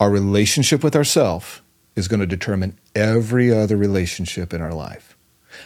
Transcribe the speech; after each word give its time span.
Our 0.00 0.10
relationship 0.10 0.84
with 0.84 0.94
ourselves 0.94 1.60
is 1.96 2.06
going 2.06 2.20
to 2.20 2.26
determine 2.26 2.78
every 2.94 3.52
other 3.52 3.76
relationship 3.76 4.54
in 4.54 4.62
our 4.62 4.72
life. 4.72 5.16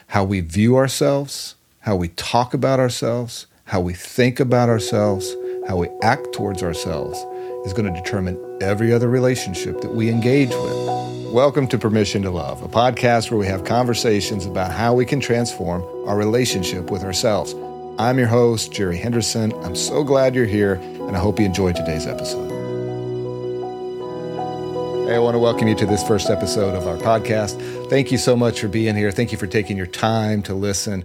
How 0.06 0.24
we 0.24 0.40
view 0.40 0.78
ourselves, 0.78 1.56
how 1.80 1.96
we 1.96 2.08
talk 2.08 2.54
about 2.54 2.80
ourselves, 2.80 3.46
how 3.64 3.82
we 3.82 3.92
think 3.92 4.40
about 4.40 4.70
ourselves, 4.70 5.36
how 5.68 5.76
we 5.76 5.90
act 6.00 6.32
towards 6.32 6.62
ourselves 6.62 7.18
is 7.66 7.74
going 7.74 7.92
to 7.92 8.00
determine 8.00 8.40
every 8.62 8.90
other 8.90 9.10
relationship 9.10 9.82
that 9.82 9.92
we 9.92 10.08
engage 10.08 10.48
with. 10.48 11.30
Welcome 11.34 11.68
to 11.68 11.76
Permission 11.76 12.22
to 12.22 12.30
Love, 12.30 12.62
a 12.62 12.68
podcast 12.68 13.30
where 13.30 13.38
we 13.38 13.46
have 13.48 13.64
conversations 13.64 14.46
about 14.46 14.72
how 14.72 14.94
we 14.94 15.04
can 15.04 15.20
transform 15.20 15.82
our 16.08 16.16
relationship 16.16 16.90
with 16.90 17.04
ourselves. 17.04 17.54
I'm 17.98 18.18
your 18.18 18.28
host, 18.28 18.72
Jerry 18.72 18.96
Henderson. 18.96 19.52
I'm 19.62 19.76
so 19.76 20.02
glad 20.02 20.34
you're 20.34 20.46
here, 20.46 20.76
and 20.76 21.14
I 21.14 21.18
hope 21.18 21.38
you 21.38 21.44
enjoyed 21.44 21.76
today's 21.76 22.06
episode. 22.06 22.51
Hey, 25.12 25.16
I 25.16 25.20
want 25.20 25.34
to 25.34 25.40
welcome 25.40 25.68
you 25.68 25.74
to 25.74 25.84
this 25.84 26.02
first 26.02 26.30
episode 26.30 26.74
of 26.74 26.86
our 26.86 26.96
podcast. 26.96 27.90
Thank 27.90 28.10
you 28.10 28.16
so 28.16 28.34
much 28.34 28.62
for 28.62 28.68
being 28.68 28.96
here. 28.96 29.10
Thank 29.10 29.30
you 29.30 29.36
for 29.36 29.46
taking 29.46 29.76
your 29.76 29.84
time 29.84 30.42
to 30.44 30.54
listen. 30.54 31.04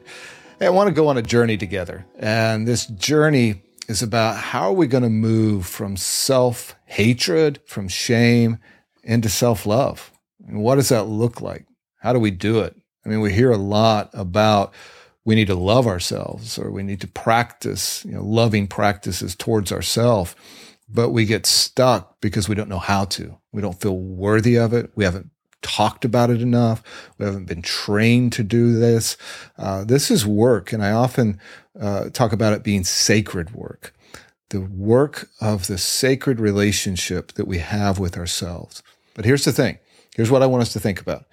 Hey, 0.59 0.68
I 0.68 0.70
want 0.70 0.88
to 0.88 0.94
go 0.94 1.09
on 1.09 1.18
a 1.18 1.22
journey 1.22 1.58
together. 1.58 2.05
And 2.18 2.66
this 2.66 2.85
journey 2.85 3.63
is 3.90 4.02
about 4.02 4.38
how 4.38 4.70
are 4.70 4.73
we 4.73 4.88
going 4.88 5.04
to 5.04 5.09
move 5.09 5.66
from 5.66 5.98
self 5.98 6.73
hatred, 6.85 7.59
from 7.66 7.90
shame, 7.90 8.59
into 9.04 9.27
self 9.27 9.66
love? 9.66 10.10
And 10.48 10.62
what 10.62 10.76
does 10.76 10.88
that 10.88 11.10
look 11.10 11.41
like? 11.41 11.66
How 11.98 12.13
do 12.13 12.20
we 12.20 12.32
do 12.32 12.62
it? 12.62 12.77
I 13.05 13.10
mean, 13.10 13.20
we 13.20 13.34
hear 13.34 13.52
a 13.52 13.58
lot 13.58 14.10
about 14.13 14.74
we 15.26 15.35
need 15.35 15.48
to 15.48 15.55
love 15.55 15.85
ourselves 15.85 16.58
or 16.58 16.71
we 16.71 16.82
need 16.82 17.02
to 17.02 17.08
practice, 17.08 18.05
you 18.05 18.13
know, 18.13 18.24
loving 18.24 18.68
practices 18.68 19.35
towards 19.35 19.74
ourselves. 19.74 20.34
But 20.90 21.09
we 21.09 21.26
get 21.26 21.46
stuck 21.46 22.20
because 22.22 22.48
we 22.48 22.55
don't 22.55 22.70
know 22.70 22.80
how 22.80 23.05
to. 23.05 23.38
We 23.52 23.62
don't 23.62 23.80
feel 23.80 23.98
worthy 23.98 24.55
of 24.55 24.73
it. 24.73 24.91
We 24.96 25.04
haven't 25.04 25.32
talked 25.62 26.05
about 26.05 26.30
it 26.30 26.41
enough. 26.41 26.82
We 27.18 27.26
haven't 27.26 27.46
been 27.46 27.62
trained 27.62 28.34
to 28.34 28.43
do 28.43 28.77
this. 28.80 29.18
Uh, 29.58 29.84
this 29.84 30.10
is 30.10 30.26
work, 30.26 30.71
and 30.71 30.84
I 30.84 30.91
often 30.91 31.40
uh, 31.80 32.10
talk 32.10 32.32
about 32.32 32.54
it 32.54 32.63
being 32.63 32.84
sacred 32.84 33.54
work. 33.54 33.93
The 34.49 34.62
work 34.62 35.30
of 35.41 35.68
the 35.68 35.77
sacred 35.77 36.40
relationship 36.40 37.34
that 37.34 37.48
we 37.48 37.58
have 37.58 37.99
with 37.99 38.18
ourselves. 38.18 38.82
But 39.13 39.26
here's 39.26 39.43
the 39.43 39.52
thing 39.52 39.80
here's 40.15 40.32
what 40.32 40.41
I 40.41 40.48
want 40.48 40.62
us 40.62 40.74
to 40.74 40.80
think 40.80 41.02
about 41.02 41.26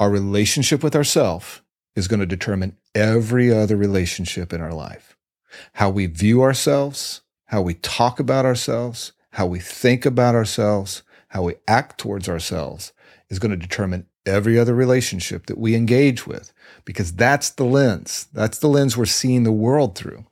our 0.00 0.10
relationship 0.10 0.82
with 0.82 0.96
ourselves 0.96 1.60
is 1.94 2.08
going 2.08 2.20
to 2.20 2.26
determine 2.26 2.76
every 2.94 3.52
other 3.52 3.76
relationship 3.76 4.52
in 4.52 4.60
our 4.60 4.72
life. 4.72 5.16
How 5.74 5.90
we 5.90 6.06
view 6.06 6.42
ourselves, 6.42 7.22
how 7.48 7.62
we 7.62 7.74
talk 7.74 8.20
about 8.20 8.44
ourselves, 8.44 9.12
how 9.32 9.46
we 9.46 9.58
think 9.58 10.06
about 10.06 10.34
ourselves, 10.34 11.02
how 11.28 11.42
we 11.42 11.54
act 11.66 11.98
towards 11.98 12.28
ourselves 12.28 12.92
is 13.28 13.38
going 13.38 13.50
to 13.50 13.56
determine 13.56 14.06
every 14.24 14.58
other 14.58 14.74
relationship 14.74 15.46
that 15.46 15.58
we 15.58 15.74
engage 15.74 16.26
with 16.26 16.52
because 16.84 17.12
that's 17.12 17.50
the 17.50 17.64
lens. 17.64 18.28
That's 18.32 18.58
the 18.58 18.68
lens 18.68 18.96
we're 18.96 19.06
seeing 19.06 19.42
the 19.42 19.52
world 19.52 19.96
through. 19.96 20.26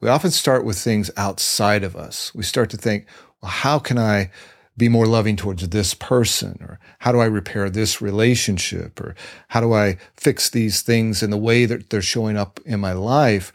We 0.00 0.08
often 0.08 0.30
start 0.30 0.64
with 0.64 0.78
things 0.78 1.10
outside 1.16 1.82
of 1.82 1.96
us. 1.96 2.34
We 2.34 2.42
start 2.42 2.70
to 2.70 2.76
think, 2.76 3.06
well, 3.42 3.50
how 3.50 3.78
can 3.78 3.98
I 3.98 4.30
be 4.76 4.88
more 4.88 5.06
loving 5.06 5.36
towards 5.36 5.66
this 5.68 5.94
person? 5.94 6.58
Or 6.60 6.78
how 7.00 7.12
do 7.12 7.18
I 7.18 7.26
repair 7.26 7.68
this 7.68 8.00
relationship? 8.00 9.00
Or 9.00 9.14
how 9.48 9.60
do 9.60 9.72
I 9.72 9.96
fix 10.14 10.50
these 10.50 10.82
things 10.82 11.22
in 11.22 11.30
the 11.30 11.36
way 11.36 11.64
that 11.64 11.90
they're 11.90 12.02
showing 12.02 12.36
up 12.36 12.60
in 12.64 12.78
my 12.78 12.92
life? 12.92 13.52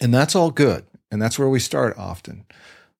And 0.00 0.14
that's 0.14 0.34
all 0.34 0.50
good. 0.50 0.86
And 1.14 1.22
that's 1.22 1.38
where 1.38 1.48
we 1.48 1.60
start 1.60 1.96
often. 1.96 2.44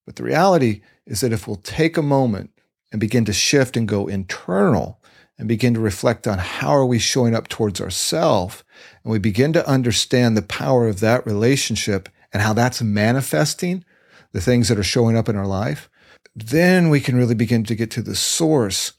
But 0.06 0.16
the 0.16 0.22
reality 0.22 0.80
is 1.06 1.20
that 1.20 1.32
if 1.32 1.46
we'll 1.46 1.56
take 1.56 1.98
a 1.98 2.02
moment 2.02 2.50
and 2.90 3.00
begin 3.00 3.26
to 3.26 3.32
shift 3.34 3.76
and 3.76 3.86
go 3.86 4.06
internal 4.06 5.02
and 5.38 5.48
begin 5.48 5.74
to 5.74 5.80
reflect 5.80 6.26
on 6.26 6.38
how 6.38 6.70
are 6.70 6.86
we 6.86 6.98
showing 6.98 7.34
up 7.34 7.48
towards 7.48 7.80
ourselves 7.80 8.64
and 9.02 9.10
we 9.12 9.18
begin 9.18 9.52
to 9.52 9.68
understand 9.68 10.36
the 10.36 10.42
power 10.42 10.88
of 10.88 11.00
that 11.00 11.26
relationship 11.26 12.08
and 12.32 12.40
how 12.40 12.54
that's 12.54 12.80
manifesting 12.80 13.84
the 14.32 14.40
things 14.40 14.68
that 14.68 14.78
are 14.78 14.82
showing 14.82 15.16
up 15.16 15.28
in 15.28 15.36
our 15.36 15.46
life 15.46 15.90
then 16.34 16.88
we 16.88 17.00
can 17.00 17.16
really 17.16 17.34
begin 17.34 17.64
to 17.64 17.74
get 17.74 17.90
to 17.92 18.02
the 18.02 18.16
source 18.16 18.92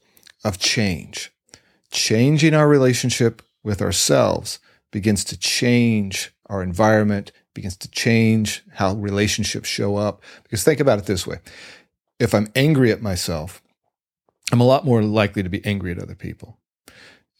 of 0.44 0.58
change. 0.58 1.30
Changing 1.90 2.54
our 2.54 2.68
relationship 2.68 3.42
with 3.62 3.82
ourselves 3.82 4.58
begins 4.90 5.24
to 5.24 5.36
change 5.36 6.32
our 6.46 6.62
environment, 6.62 7.32
begins 7.56 7.76
to 7.78 7.90
change 7.90 8.62
how 8.74 8.94
relationships 8.94 9.68
show 9.68 9.96
up. 9.96 10.22
Because 10.44 10.62
think 10.62 10.78
about 10.78 11.00
it 11.00 11.06
this 11.06 11.26
way 11.26 11.38
if 12.20 12.34
I'm 12.34 12.52
angry 12.54 12.92
at 12.92 13.02
myself, 13.02 13.60
I'm 14.52 14.60
a 14.60 14.66
lot 14.66 14.84
more 14.84 15.02
likely 15.02 15.42
to 15.42 15.48
be 15.48 15.64
angry 15.64 15.90
at 15.90 15.98
other 15.98 16.14
people. 16.14 16.58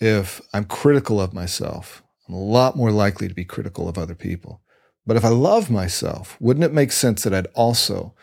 If 0.00 0.40
I'm 0.52 0.64
critical 0.64 1.20
of 1.20 1.32
myself, 1.32 2.02
I'm 2.28 2.34
a 2.34 2.40
lot 2.40 2.76
more 2.76 2.90
likely 2.90 3.28
to 3.28 3.34
be 3.34 3.44
critical 3.44 3.88
of 3.88 3.96
other 3.96 4.16
people. 4.16 4.60
But 5.06 5.16
if 5.16 5.24
I 5.24 5.28
love 5.28 5.70
myself, 5.70 6.36
wouldn't 6.40 6.64
it 6.64 6.72
make 6.72 6.90
sense 6.90 7.22
that 7.22 7.32
I'd 7.32 7.46
also 7.54 8.14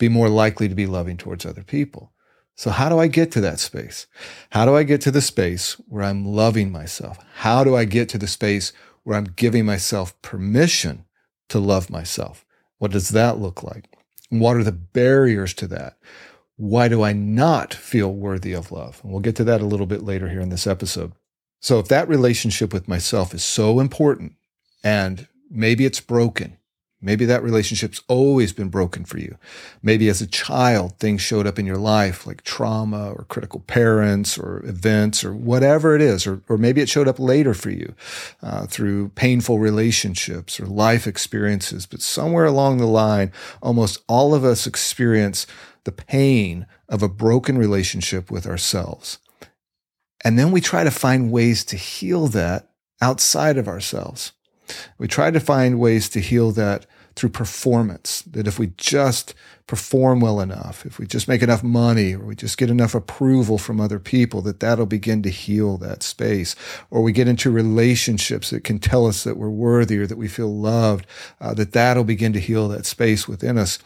be 0.00 0.08
more 0.08 0.30
likely 0.30 0.68
to 0.68 0.74
be 0.74 0.86
loving 0.86 1.16
towards 1.16 1.46
other 1.46 1.62
people. 1.62 2.10
So, 2.56 2.70
how 2.70 2.88
do 2.88 2.98
I 2.98 3.06
get 3.06 3.30
to 3.32 3.40
that 3.42 3.60
space? 3.60 4.08
How 4.50 4.64
do 4.64 4.74
I 4.74 4.82
get 4.82 5.00
to 5.02 5.12
the 5.12 5.20
space 5.20 5.74
where 5.86 6.02
I'm 6.02 6.24
loving 6.24 6.72
myself? 6.72 7.18
How 7.36 7.62
do 7.62 7.76
I 7.76 7.84
get 7.84 8.08
to 8.08 8.18
the 8.18 8.26
space 8.26 8.72
where 9.04 9.16
I'm 9.16 9.32
giving 9.36 9.64
myself 9.64 10.20
permission 10.22 11.04
to 11.50 11.58
love 11.58 11.90
myself? 11.90 12.44
What 12.78 12.90
does 12.90 13.10
that 13.10 13.38
look 13.38 13.62
like? 13.62 13.88
What 14.30 14.56
are 14.56 14.64
the 14.64 14.72
barriers 14.72 15.54
to 15.54 15.66
that? 15.68 15.98
Why 16.56 16.88
do 16.88 17.02
I 17.02 17.12
not 17.12 17.72
feel 17.74 18.12
worthy 18.12 18.52
of 18.52 18.70
love? 18.70 19.00
And 19.02 19.12
we'll 19.12 19.20
get 19.20 19.36
to 19.36 19.44
that 19.44 19.60
a 19.60 19.66
little 19.66 19.86
bit 19.86 20.02
later 20.02 20.28
here 20.28 20.40
in 20.40 20.50
this 20.50 20.66
episode. 20.66 21.12
So, 21.60 21.78
if 21.78 21.88
that 21.88 22.08
relationship 22.08 22.72
with 22.72 22.88
myself 22.88 23.34
is 23.34 23.44
so 23.44 23.80
important 23.80 24.34
and 24.82 25.26
maybe 25.50 25.84
it's 25.84 26.00
broken, 26.00 26.56
Maybe 27.02 27.24
that 27.24 27.42
relationship's 27.42 28.02
always 28.08 28.52
been 28.52 28.68
broken 28.68 29.04
for 29.06 29.18
you. 29.18 29.38
Maybe 29.82 30.10
as 30.10 30.20
a 30.20 30.26
child, 30.26 30.98
things 30.98 31.22
showed 31.22 31.46
up 31.46 31.58
in 31.58 31.64
your 31.64 31.78
life 31.78 32.26
like 32.26 32.42
trauma 32.42 33.12
or 33.12 33.24
critical 33.24 33.60
parents 33.60 34.36
or 34.36 34.62
events 34.66 35.24
or 35.24 35.34
whatever 35.34 35.96
it 35.96 36.02
is. 36.02 36.26
Or, 36.26 36.42
or 36.48 36.58
maybe 36.58 36.82
it 36.82 36.90
showed 36.90 37.08
up 37.08 37.18
later 37.18 37.54
for 37.54 37.70
you 37.70 37.94
uh, 38.42 38.66
through 38.66 39.08
painful 39.10 39.58
relationships 39.58 40.60
or 40.60 40.66
life 40.66 41.06
experiences. 41.06 41.86
But 41.86 42.02
somewhere 42.02 42.44
along 42.44 42.78
the 42.78 42.86
line, 42.86 43.32
almost 43.62 44.02
all 44.06 44.34
of 44.34 44.44
us 44.44 44.66
experience 44.66 45.46
the 45.84 45.92
pain 45.92 46.66
of 46.88 47.02
a 47.02 47.08
broken 47.08 47.56
relationship 47.56 48.30
with 48.30 48.46
ourselves. 48.46 49.18
And 50.22 50.38
then 50.38 50.50
we 50.50 50.60
try 50.60 50.84
to 50.84 50.90
find 50.90 51.32
ways 51.32 51.64
to 51.64 51.76
heal 51.76 52.28
that 52.28 52.68
outside 53.00 53.56
of 53.56 53.68
ourselves. 53.68 54.32
We 54.98 55.08
try 55.08 55.30
to 55.30 55.40
find 55.40 55.78
ways 55.78 56.08
to 56.10 56.20
heal 56.20 56.52
that 56.52 56.86
through 57.20 57.28
performance, 57.28 58.22
that 58.22 58.48
if 58.48 58.58
we 58.58 58.68
just 58.78 59.34
perform 59.66 60.20
well 60.20 60.40
enough, 60.40 60.86
if 60.86 60.98
we 60.98 61.06
just 61.06 61.28
make 61.28 61.42
enough 61.42 61.62
money 61.62 62.14
or 62.14 62.24
we 62.24 62.34
just 62.34 62.56
get 62.56 62.70
enough 62.70 62.94
approval 62.94 63.58
from 63.58 63.78
other 63.78 63.98
people, 63.98 64.40
that 64.40 64.60
that'll 64.60 64.86
begin 64.86 65.22
to 65.22 65.28
heal 65.28 65.76
that 65.76 66.02
space. 66.02 66.56
Or 66.90 67.02
we 67.02 67.12
get 67.12 67.28
into 67.28 67.50
relationships 67.50 68.48
that 68.48 68.64
can 68.64 68.78
tell 68.78 69.06
us 69.06 69.22
that 69.22 69.36
we're 69.36 69.50
worthy 69.50 69.98
or 69.98 70.06
that 70.06 70.16
we 70.16 70.28
feel 70.28 70.48
loved, 70.48 71.06
uh, 71.42 71.52
that 71.54 71.72
that'll 71.72 72.04
begin 72.04 72.32
to 72.32 72.40
heal 72.40 72.68
that 72.68 72.86
space 72.86 73.28
within 73.28 73.58
us. 73.58 73.78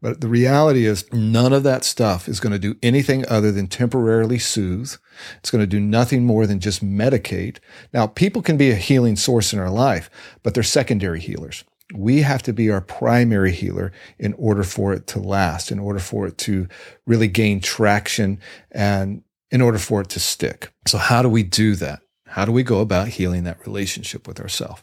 But 0.00 0.20
the 0.20 0.28
reality 0.28 0.86
is 0.86 1.12
none 1.12 1.52
of 1.52 1.64
that 1.64 1.84
stuff 1.84 2.28
is 2.28 2.38
going 2.38 2.52
to 2.52 2.58
do 2.58 2.76
anything 2.84 3.28
other 3.28 3.50
than 3.50 3.66
temporarily 3.66 4.38
soothe. 4.38 4.94
It's 5.38 5.50
going 5.50 5.62
to 5.62 5.66
do 5.66 5.80
nothing 5.80 6.24
more 6.24 6.46
than 6.46 6.60
just 6.60 6.84
medicate. 6.84 7.58
Now, 7.92 8.06
people 8.06 8.42
can 8.42 8.56
be 8.56 8.70
a 8.70 8.76
healing 8.76 9.16
source 9.16 9.52
in 9.52 9.58
our 9.58 9.70
life, 9.70 10.08
but 10.44 10.54
they're 10.54 10.62
secondary 10.62 11.18
healers. 11.18 11.64
We 11.94 12.22
have 12.22 12.42
to 12.44 12.52
be 12.52 12.70
our 12.70 12.80
primary 12.80 13.52
healer 13.52 13.92
in 14.18 14.32
order 14.34 14.64
for 14.64 14.92
it 14.92 15.06
to 15.08 15.20
last, 15.20 15.70
in 15.70 15.78
order 15.78 16.00
for 16.00 16.26
it 16.26 16.36
to 16.38 16.66
really 17.06 17.28
gain 17.28 17.60
traction 17.60 18.40
and 18.72 19.22
in 19.50 19.60
order 19.60 19.78
for 19.78 20.00
it 20.00 20.08
to 20.10 20.20
stick. 20.20 20.72
So 20.86 20.98
how 20.98 21.22
do 21.22 21.28
we 21.28 21.42
do 21.42 21.76
that? 21.76 22.00
How 22.26 22.44
do 22.44 22.52
we 22.52 22.64
go 22.64 22.80
about 22.80 23.08
healing 23.08 23.44
that 23.44 23.64
relationship 23.64 24.26
with 24.26 24.40
ourselves? 24.40 24.82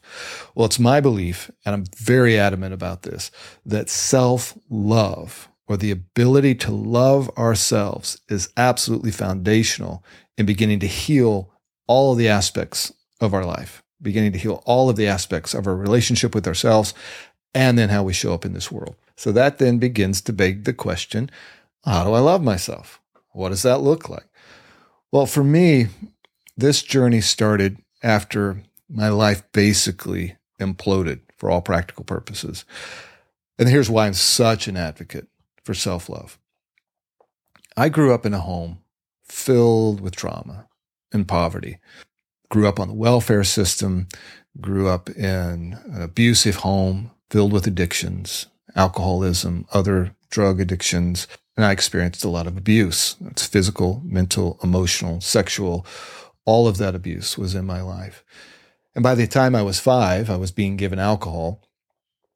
Well, 0.55 0.65
it's 0.65 0.79
my 0.79 1.01
belief, 1.01 1.51
and 1.65 1.75
I'm 1.75 1.83
very 1.97 2.39
adamant 2.39 2.73
about 2.73 3.03
this, 3.03 3.31
that 3.65 3.89
self 3.89 4.57
love 4.69 5.49
or 5.67 5.77
the 5.77 5.91
ability 5.91 6.55
to 6.55 6.71
love 6.71 7.29
ourselves 7.37 8.19
is 8.29 8.49
absolutely 8.57 9.11
foundational 9.11 10.03
in 10.37 10.45
beginning 10.45 10.79
to 10.79 10.87
heal 10.87 11.51
all 11.87 12.13
of 12.13 12.17
the 12.17 12.29
aspects 12.29 12.93
of 13.21 13.33
our 13.33 13.45
life 13.45 13.83
beginning 14.03 14.33
to 14.33 14.37
heal 14.37 14.61
all 14.65 14.89
of 14.89 14.95
the 14.95 15.07
aspects 15.07 15.53
of 15.53 15.65
our 15.65 15.75
relationship 15.75 16.35
with 16.35 16.47
ourselves 16.47 16.93
and 17.53 17.77
then 17.77 17.89
how 17.89 18.03
we 18.03 18.13
show 18.13 18.33
up 18.33 18.45
in 18.45 18.53
this 18.53 18.71
world. 18.71 18.95
So 19.15 19.31
that 19.31 19.57
then 19.57 19.77
begins 19.77 20.21
to 20.21 20.33
beg 20.33 20.63
the 20.65 20.73
question 20.73 21.29
how 21.85 22.05
do 22.05 22.13
I 22.13 22.19
love 22.19 22.41
myself? 22.41 23.01
What 23.31 23.49
does 23.49 23.63
that 23.63 23.81
look 23.81 24.09
like? 24.09 24.25
Well, 25.11 25.25
for 25.25 25.43
me, 25.43 25.87
this 26.55 26.81
journey 26.81 27.19
started 27.19 27.77
after 28.01 28.63
my 28.89 29.09
life 29.09 29.43
basically 29.51 30.37
imploded 30.59 31.19
for 31.37 31.49
all 31.49 31.61
practical 31.61 32.05
purposes. 32.05 32.63
And 33.59 33.67
here's 33.67 33.89
why 33.89 34.07
I'm 34.07 34.13
such 34.13 34.67
an 34.67 34.77
advocate 34.77 35.27
for 35.63 35.73
self 35.73 36.09
love. 36.09 36.37
I 37.75 37.89
grew 37.89 38.13
up 38.13 38.25
in 38.25 38.33
a 38.33 38.39
home 38.39 38.79
filled 39.23 39.99
with 39.99 40.15
trauma 40.15 40.67
and 41.11 41.27
poverty. 41.27 41.79
Grew 42.53 42.67
up 42.67 42.79
on 42.79 42.87
the 42.87 42.93
welfare 42.93 43.43
system, 43.43 44.07
grew 44.61 44.87
up 44.87 45.09
in 45.09 45.75
an 45.87 46.03
abusive 46.03 46.57
home 46.57 47.09
filled 47.31 47.51
with 47.51 47.65
addictions, 47.65 48.45
alcoholism, 48.75 49.65
other 49.73 50.15
drug 50.29 50.61
addictions, 50.61 51.27
and 51.57 51.65
I 51.65 51.71
experienced 51.71 52.23
a 52.23 52.29
lot 52.29 52.45
of 52.45 52.55
abuse. 52.55 53.15
It's 53.25 53.47
physical, 53.47 54.03
mental, 54.05 54.59
emotional, 54.61 55.19
sexual. 55.19 55.83
All 56.45 56.67
of 56.67 56.77
that 56.77 56.93
abuse 56.93 57.39
was 57.39 57.55
in 57.55 57.65
my 57.65 57.81
life. 57.81 58.23
And 58.93 59.01
by 59.01 59.15
the 59.15 59.25
time 59.25 59.55
I 59.55 59.63
was 59.63 59.79
five, 59.79 60.29
I 60.29 60.35
was 60.35 60.51
being 60.51 60.77
given 60.77 60.99
alcohol 60.99 61.59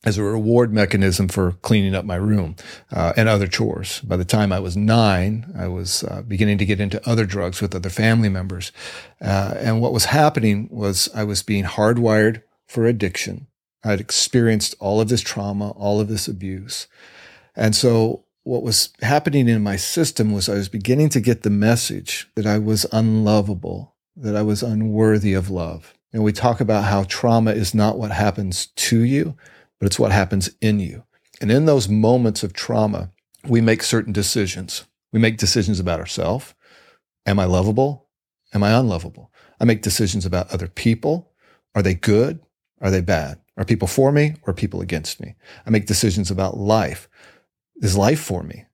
as 0.04 0.18
a 0.18 0.24
reward 0.24 0.72
mechanism 0.72 1.28
for 1.28 1.54
cleaning 1.64 1.96
up 1.96 2.06
my 2.06 2.16
room 2.16 2.56
uh, 2.92 3.14
and 3.18 3.28
other 3.28 3.48
chores. 3.48 4.00
By 4.02 4.16
the 4.16 4.26
time 4.26 4.52
I 4.52 4.60
was 4.60 4.78
nine, 4.78 5.52
I 5.58 5.68
was 5.68 6.04
uh, 6.04 6.22
beginning 6.22 6.60
to 6.60 6.66
get 6.66 6.80
into 6.80 7.08
other 7.10 7.26
drugs 7.26 7.62
with 7.62 7.76
other 7.76 7.90
family 7.90 8.30
members. 8.30 8.72
Uh, 9.20 9.56
and 9.58 9.82
what 9.82 9.94
was 9.94 10.06
happening 10.06 10.70
was 10.72 11.10
I 11.16 11.24
was 11.24 11.44
being 11.44 11.64
hardwired 11.64 12.44
for 12.68 12.86
addiction. 12.86 13.48
I'd 13.84 14.00
experienced 14.00 14.76
all 14.80 15.02
of 15.02 15.10
this 15.10 15.22
trauma, 15.22 15.72
all 15.72 16.00
of 16.00 16.08
this 16.08 16.28
abuse. 16.28 16.88
And 17.56 17.76
so 17.76 18.24
what 18.44 18.64
was 18.64 18.90
happening 19.02 19.50
in 19.50 19.62
my 19.62 19.76
system 19.76 20.32
was 20.32 20.48
I 20.48 20.54
was 20.54 20.70
beginning 20.70 21.10
to 21.10 21.20
get 21.20 21.44
the 21.44 21.50
message 21.50 22.30
that 22.36 22.46
I 22.46 22.60
was 22.60 22.86
unlovable, 22.92 23.96
that 24.16 24.36
I 24.36 24.42
was 24.42 24.64
unworthy 24.64 25.34
of 25.34 25.50
love. 25.50 25.94
And 26.14 26.24
we 26.24 26.32
talk 26.32 26.62
about 26.62 26.86
how 26.86 27.04
trauma 27.04 27.52
is 27.52 27.74
not 27.74 27.98
what 27.98 28.12
happens 28.12 28.68
to 28.68 29.00
you, 29.00 29.36
but 29.80 29.86
it's 29.86 30.00
what 30.00 30.12
happens 30.12 30.50
in 30.62 30.80
you. 30.80 31.04
And 31.42 31.52
in 31.52 31.66
those 31.66 31.88
moments 31.88 32.44
of 32.44 32.54
trauma, 32.54 33.12
we 33.48 33.62
make 33.62 33.84
certain 33.84 34.14
decisions. 34.14 34.86
We 35.12 35.20
make 35.20 35.38
decisions 35.38 35.80
about 35.80 36.00
ourselves. 36.00 36.54
Am 37.26 37.40
I 37.40 37.46
lovable? 37.46 38.08
Am 38.54 38.64
I 38.64 38.72
unlovable? 38.72 39.32
I 39.60 39.66
make 39.66 39.82
decisions 39.82 40.26
about 40.26 40.52
other 40.52 40.68
people. 40.68 41.32
Are 41.76 41.82
they 41.82 41.94
good? 41.94 42.40
Are 42.82 42.92
they 42.92 43.02
bad? 43.02 43.40
Are 43.58 43.66
people 43.66 43.88
for 43.88 44.12
me 44.12 44.36
or 44.44 44.54
people 44.54 44.82
against 44.82 45.20
me? 45.20 45.36
I 45.66 45.70
make 45.70 45.88
decisions 45.88 46.30
about 46.30 46.58
life. 46.58 47.10
Is 47.78 47.98
life 47.98 48.20
for 48.20 48.44
me? 48.44 48.66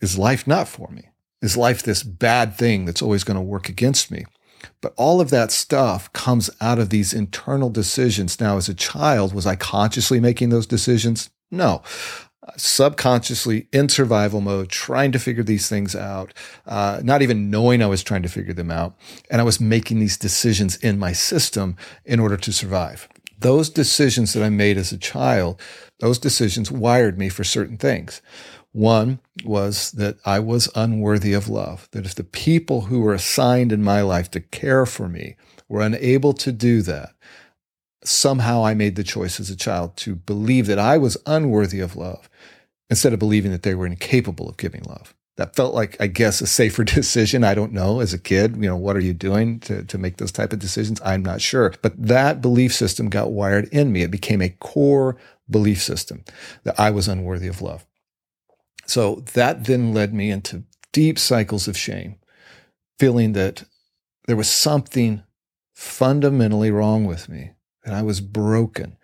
Is 0.00 0.18
life 0.18 0.46
not 0.46 0.68
for 0.68 0.88
me? 0.90 1.08
Is 1.40 1.56
life 1.56 1.82
this 1.82 2.02
bad 2.02 2.56
thing 2.56 2.84
that's 2.84 3.02
always 3.02 3.24
going 3.24 3.36
to 3.36 3.40
work 3.40 3.68
against 3.68 4.10
me? 4.10 4.24
But 4.80 4.94
all 4.96 5.20
of 5.20 5.30
that 5.30 5.50
stuff 5.50 6.12
comes 6.12 6.50
out 6.60 6.78
of 6.78 6.90
these 6.90 7.12
internal 7.12 7.70
decisions. 7.70 8.40
Now, 8.40 8.56
as 8.56 8.68
a 8.68 8.74
child, 8.74 9.34
was 9.34 9.46
I 9.46 9.56
consciously 9.56 10.20
making 10.20 10.50
those 10.50 10.66
decisions? 10.66 11.30
No. 11.50 11.82
subconsciously 12.56 13.68
in 13.72 13.88
survival 13.88 14.40
mode, 14.40 14.68
trying 14.68 15.12
to 15.12 15.18
figure 15.18 15.44
these 15.44 15.68
things 15.68 15.94
out, 15.94 16.34
uh, 16.66 17.00
not 17.02 17.22
even 17.22 17.50
knowing 17.50 17.82
I 17.82 17.86
was 17.86 18.02
trying 18.02 18.22
to 18.22 18.28
figure 18.28 18.52
them 18.52 18.70
out. 18.70 18.94
And 19.30 19.40
I 19.40 19.44
was 19.44 19.60
making 19.60 20.00
these 20.00 20.16
decisions 20.16 20.76
in 20.76 20.98
my 20.98 21.12
system 21.12 21.76
in 22.04 22.18
order 22.18 22.36
to 22.36 22.52
survive. 22.52 23.08
Those 23.38 23.70
decisions 23.70 24.32
that 24.32 24.42
I 24.42 24.50
made 24.50 24.76
as 24.76 24.92
a 24.92 24.98
child, 24.98 25.60
those 26.00 26.18
decisions 26.18 26.70
wired 26.70 27.18
me 27.18 27.28
for 27.28 27.44
certain 27.44 27.76
things. 27.76 28.20
One 28.72 29.20
was 29.44 29.92
that 29.92 30.16
I 30.24 30.38
was 30.38 30.70
unworthy 30.74 31.34
of 31.34 31.48
love, 31.48 31.88
that 31.92 32.06
if 32.06 32.14
the 32.14 32.24
people 32.24 32.82
who 32.82 33.00
were 33.00 33.12
assigned 33.12 33.70
in 33.70 33.82
my 33.82 34.00
life 34.00 34.30
to 34.30 34.40
care 34.40 34.86
for 34.86 35.08
me 35.08 35.36
were 35.68 35.82
unable 35.82 36.32
to 36.34 36.52
do 36.52 36.80
that, 36.82 37.10
somehow 38.02 38.64
I 38.64 38.74
made 38.74 38.96
the 38.96 39.04
choice 39.04 39.38
as 39.38 39.50
a 39.50 39.56
child 39.56 39.96
to 39.98 40.14
believe 40.14 40.66
that 40.66 40.78
I 40.78 40.96
was 40.96 41.18
unworthy 41.26 41.80
of 41.80 41.96
love 41.96 42.30
instead 42.88 43.12
of 43.12 43.18
believing 43.18 43.52
that 43.52 43.62
they 43.62 43.74
were 43.74 43.86
incapable 43.86 44.48
of 44.48 44.56
giving 44.56 44.82
love. 44.84 45.14
That 45.36 45.56
felt 45.56 45.74
like, 45.74 45.96
I 46.00 46.08
guess, 46.08 46.40
a 46.40 46.46
safer 46.46 46.84
decision. 46.84 47.44
I 47.44 47.54
don't 47.54 47.72
know. 47.72 48.00
As 48.00 48.12
a 48.12 48.18
kid, 48.18 48.56
you 48.56 48.68
know, 48.68 48.76
what 48.76 48.96
are 48.96 49.00
you 49.00 49.14
doing 49.14 49.60
to, 49.60 49.82
to 49.84 49.98
make 49.98 50.16
those 50.16 50.32
type 50.32 50.52
of 50.52 50.58
decisions? 50.58 51.00
I'm 51.04 51.22
not 51.22 51.40
sure. 51.40 51.74
But 51.82 51.94
that 52.06 52.40
belief 52.40 52.74
system 52.74 53.08
got 53.08 53.32
wired 53.32 53.68
in 53.68 53.92
me. 53.92 54.02
It 54.02 54.10
became 54.10 54.42
a 54.42 54.50
core 54.50 55.16
belief 55.50 55.82
system 55.82 56.24
that 56.64 56.78
I 56.78 56.90
was 56.90 57.08
unworthy 57.08 57.48
of 57.48 57.62
love. 57.62 57.86
So 58.86 59.24
that 59.34 59.64
then 59.64 59.94
led 59.94 60.12
me 60.12 60.30
into 60.30 60.64
deep 60.92 61.18
cycles 61.18 61.68
of 61.68 61.76
shame, 61.76 62.16
feeling 62.98 63.32
that 63.32 63.64
there 64.26 64.36
was 64.36 64.50
something 64.50 65.22
fundamentally 65.74 66.70
wrong 66.70 67.04
with 67.04 67.28
me, 67.28 67.52
and 67.84 67.94
I 67.94 68.02
was 68.02 68.20
broken. 68.20 68.96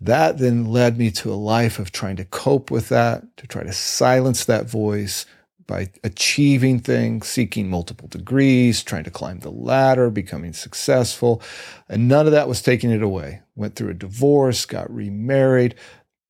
That 0.00 0.38
then 0.38 0.66
led 0.66 0.96
me 0.96 1.10
to 1.12 1.32
a 1.32 1.34
life 1.34 1.78
of 1.78 1.90
trying 1.90 2.16
to 2.16 2.24
cope 2.24 2.70
with 2.70 2.88
that, 2.90 3.36
to 3.38 3.46
try 3.46 3.64
to 3.64 3.72
silence 3.72 4.44
that 4.44 4.68
voice 4.68 5.26
by 5.66 5.90
achieving 6.02 6.80
things, 6.80 7.28
seeking 7.28 7.68
multiple 7.68 8.08
degrees, 8.08 8.82
trying 8.82 9.04
to 9.04 9.10
climb 9.10 9.40
the 9.40 9.50
ladder, 9.50 10.08
becoming 10.08 10.52
successful. 10.52 11.42
And 11.88 12.08
none 12.08 12.26
of 12.26 12.32
that 12.32 12.48
was 12.48 12.62
taking 12.62 12.90
it 12.90 13.02
away. 13.02 13.42
Went 13.54 13.74
through 13.76 13.90
a 13.90 13.94
divorce, 13.94 14.64
got 14.64 14.90
remarried. 14.92 15.74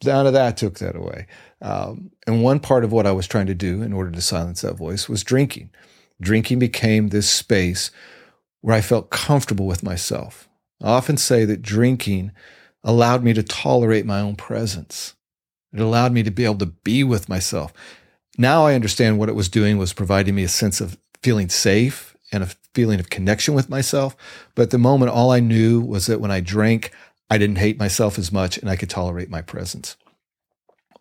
None 0.05 0.27
of 0.27 0.33
that 0.33 0.57
took 0.57 0.79
that 0.79 0.97
away. 0.97 1.27
Um, 1.61 2.13
and 2.27 2.43
one 2.43 2.61
part 2.61 2.85
of 2.85 2.93
what 2.93 3.07
I 3.07 3.13
was 3.13 3.27
trying 3.27 3.47
to 3.47 3.55
do 3.55 3.83
in 3.83 3.93
order 3.93 4.11
to 4.11 4.21
silence 4.21 4.61
that 4.61 4.77
voice 4.77 5.09
was 5.09 5.25
drinking. 5.25 5.71
Drinking 6.21 6.59
became 6.59 7.09
this 7.09 7.29
space 7.29 7.91
where 8.61 8.77
I 8.77 8.81
felt 8.81 9.11
comfortable 9.11 9.67
with 9.67 9.83
myself. 9.83 10.49
I 10.83 10.91
often 10.91 11.17
say 11.17 11.45
that 11.45 11.63
drinking 11.63 12.33
allowed 12.85 13.25
me 13.25 13.33
to 13.35 13.43
tolerate 13.43 14.07
my 14.07 14.21
own 14.21 14.37
presence. 14.37 15.15
It 15.73 15.81
allowed 15.81 16.13
me 16.13 16.23
to 16.23 16.31
be 16.31 16.45
able 16.45 16.59
to 16.59 16.67
be 16.67 17.05
with 17.05 17.29
myself. 17.29 17.73
Now 18.37 18.67
I 18.67 18.75
understand 18.75 19.19
what 19.19 19.29
it 19.29 19.35
was 19.35 19.49
doing 19.49 19.79
was 19.79 19.93
providing 19.93 20.35
me 20.35 20.45
a 20.45 20.49
sense 20.49 20.81
of 20.81 20.97
feeling 21.23 21.49
safe 21.49 22.17
and 22.31 22.45
a 22.45 22.51
feeling 22.75 23.01
of 23.01 23.11
connection 23.11 23.55
with 23.55 23.69
myself. 23.69 24.17
But 24.55 24.63
at 24.63 24.71
the 24.71 24.79
moment, 24.79 25.11
all 25.11 25.33
I 25.33 25.41
knew 25.41 25.81
was 25.81 26.07
that 26.07 26.21
when 26.21 26.31
I 26.31 26.41
drank, 26.41 26.93
I 27.29 27.37
didn't 27.37 27.59
hate 27.59 27.79
myself 27.79 28.19
as 28.19 28.31
much 28.31 28.59
and 28.59 28.71
I 28.71 28.77
could 28.77 28.91
tolerate 28.91 29.29
my 29.29 29.43
presence 29.43 29.97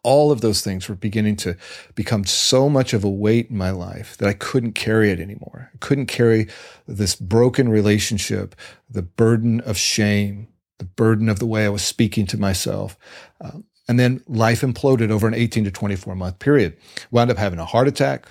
all 0.07 0.31
of 0.31 0.39
those 0.39 0.61
things 0.61 0.87
were 0.87 0.95
beginning 0.95 1.35
to 1.35 1.57
become 1.93 2.23
so 2.23 2.69
much 2.69 2.93
of 2.93 3.03
a 3.03 3.09
weight 3.09 3.49
in 3.49 3.57
my 3.57 3.71
life 3.71 4.15
that 4.15 4.29
I 4.29 4.31
couldn't 4.31 4.71
carry 4.71 5.11
it 5.11 5.19
anymore. 5.19 5.69
I 5.73 5.77
couldn't 5.79 6.05
carry 6.05 6.47
this 6.87 7.13
broken 7.13 7.67
relationship, 7.67 8.55
the 8.89 9.01
burden 9.01 9.59
of 9.59 9.75
shame, 9.75 10.47
the 10.77 10.85
burden 10.85 11.27
of 11.27 11.39
the 11.39 11.45
way 11.45 11.65
I 11.65 11.69
was 11.69 11.81
speaking 11.81 12.25
to 12.27 12.37
myself. 12.37 12.97
Um, 13.41 13.65
and 13.89 13.99
then 13.99 14.23
life 14.29 14.61
imploded 14.61 15.11
over 15.11 15.27
an 15.27 15.33
18 15.33 15.65
to 15.65 15.71
24 15.71 16.15
month 16.15 16.39
period. 16.39 16.77
Wound 17.11 17.29
up 17.29 17.37
having 17.37 17.59
a 17.59 17.65
heart 17.65 17.89
attack, 17.89 18.29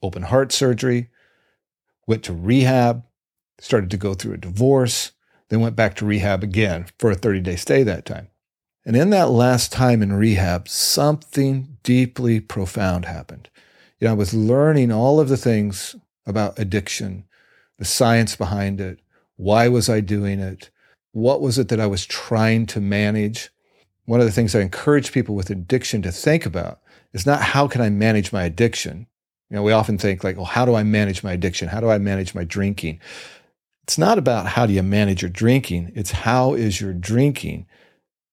open 0.00 0.22
heart 0.22 0.52
surgery, 0.52 1.08
went 2.06 2.22
to 2.22 2.32
rehab, 2.32 3.02
started 3.58 3.90
to 3.90 3.96
go 3.96 4.14
through 4.14 4.34
a 4.34 4.38
divorce, 4.38 5.10
then 5.48 5.58
went 5.58 5.74
back 5.74 5.96
to 5.96 6.06
rehab 6.06 6.44
again 6.44 6.86
for 6.96 7.10
a 7.10 7.16
30 7.16 7.40
day 7.40 7.56
stay 7.56 7.82
that 7.82 8.04
time. 8.04 8.28
And 8.84 8.96
in 8.96 9.10
that 9.10 9.30
last 9.30 9.72
time 9.72 10.02
in 10.02 10.12
rehab, 10.12 10.68
something 10.68 11.76
deeply 11.82 12.40
profound 12.40 13.04
happened. 13.04 13.50
You 14.00 14.06
know, 14.06 14.12
I 14.12 14.16
was 14.16 14.32
learning 14.32 14.92
all 14.92 15.20
of 15.20 15.28
the 15.28 15.36
things 15.36 15.96
about 16.26 16.58
addiction, 16.58 17.24
the 17.78 17.84
science 17.84 18.36
behind 18.36 18.80
it. 18.80 19.00
Why 19.36 19.68
was 19.68 19.88
I 19.88 20.00
doing 20.00 20.40
it? 20.40 20.70
What 21.12 21.40
was 21.40 21.58
it 21.58 21.68
that 21.68 21.80
I 21.80 21.86
was 21.86 22.06
trying 22.06 22.66
to 22.66 22.80
manage? 22.80 23.50
One 24.04 24.20
of 24.20 24.26
the 24.26 24.32
things 24.32 24.54
I 24.54 24.60
encourage 24.60 25.12
people 25.12 25.34
with 25.34 25.50
addiction 25.50 26.02
to 26.02 26.12
think 26.12 26.46
about 26.46 26.80
is 27.12 27.26
not 27.26 27.40
how 27.40 27.68
can 27.68 27.80
I 27.80 27.90
manage 27.90 28.32
my 28.32 28.44
addiction? 28.44 29.06
You 29.50 29.56
know, 29.56 29.62
we 29.62 29.72
often 29.72 29.98
think 29.98 30.22
like, 30.22 30.36
well, 30.36 30.44
how 30.44 30.64
do 30.64 30.74
I 30.74 30.82
manage 30.82 31.22
my 31.22 31.32
addiction? 31.32 31.68
How 31.68 31.80
do 31.80 31.88
I 31.88 31.98
manage 31.98 32.34
my 32.34 32.44
drinking? 32.44 33.00
It's 33.82 33.98
not 33.98 34.18
about 34.18 34.46
how 34.46 34.66
do 34.66 34.72
you 34.72 34.82
manage 34.82 35.22
your 35.22 35.30
drinking. 35.30 35.92
It's 35.94 36.10
how 36.10 36.54
is 36.54 36.80
your 36.80 36.92
drinking 36.92 37.66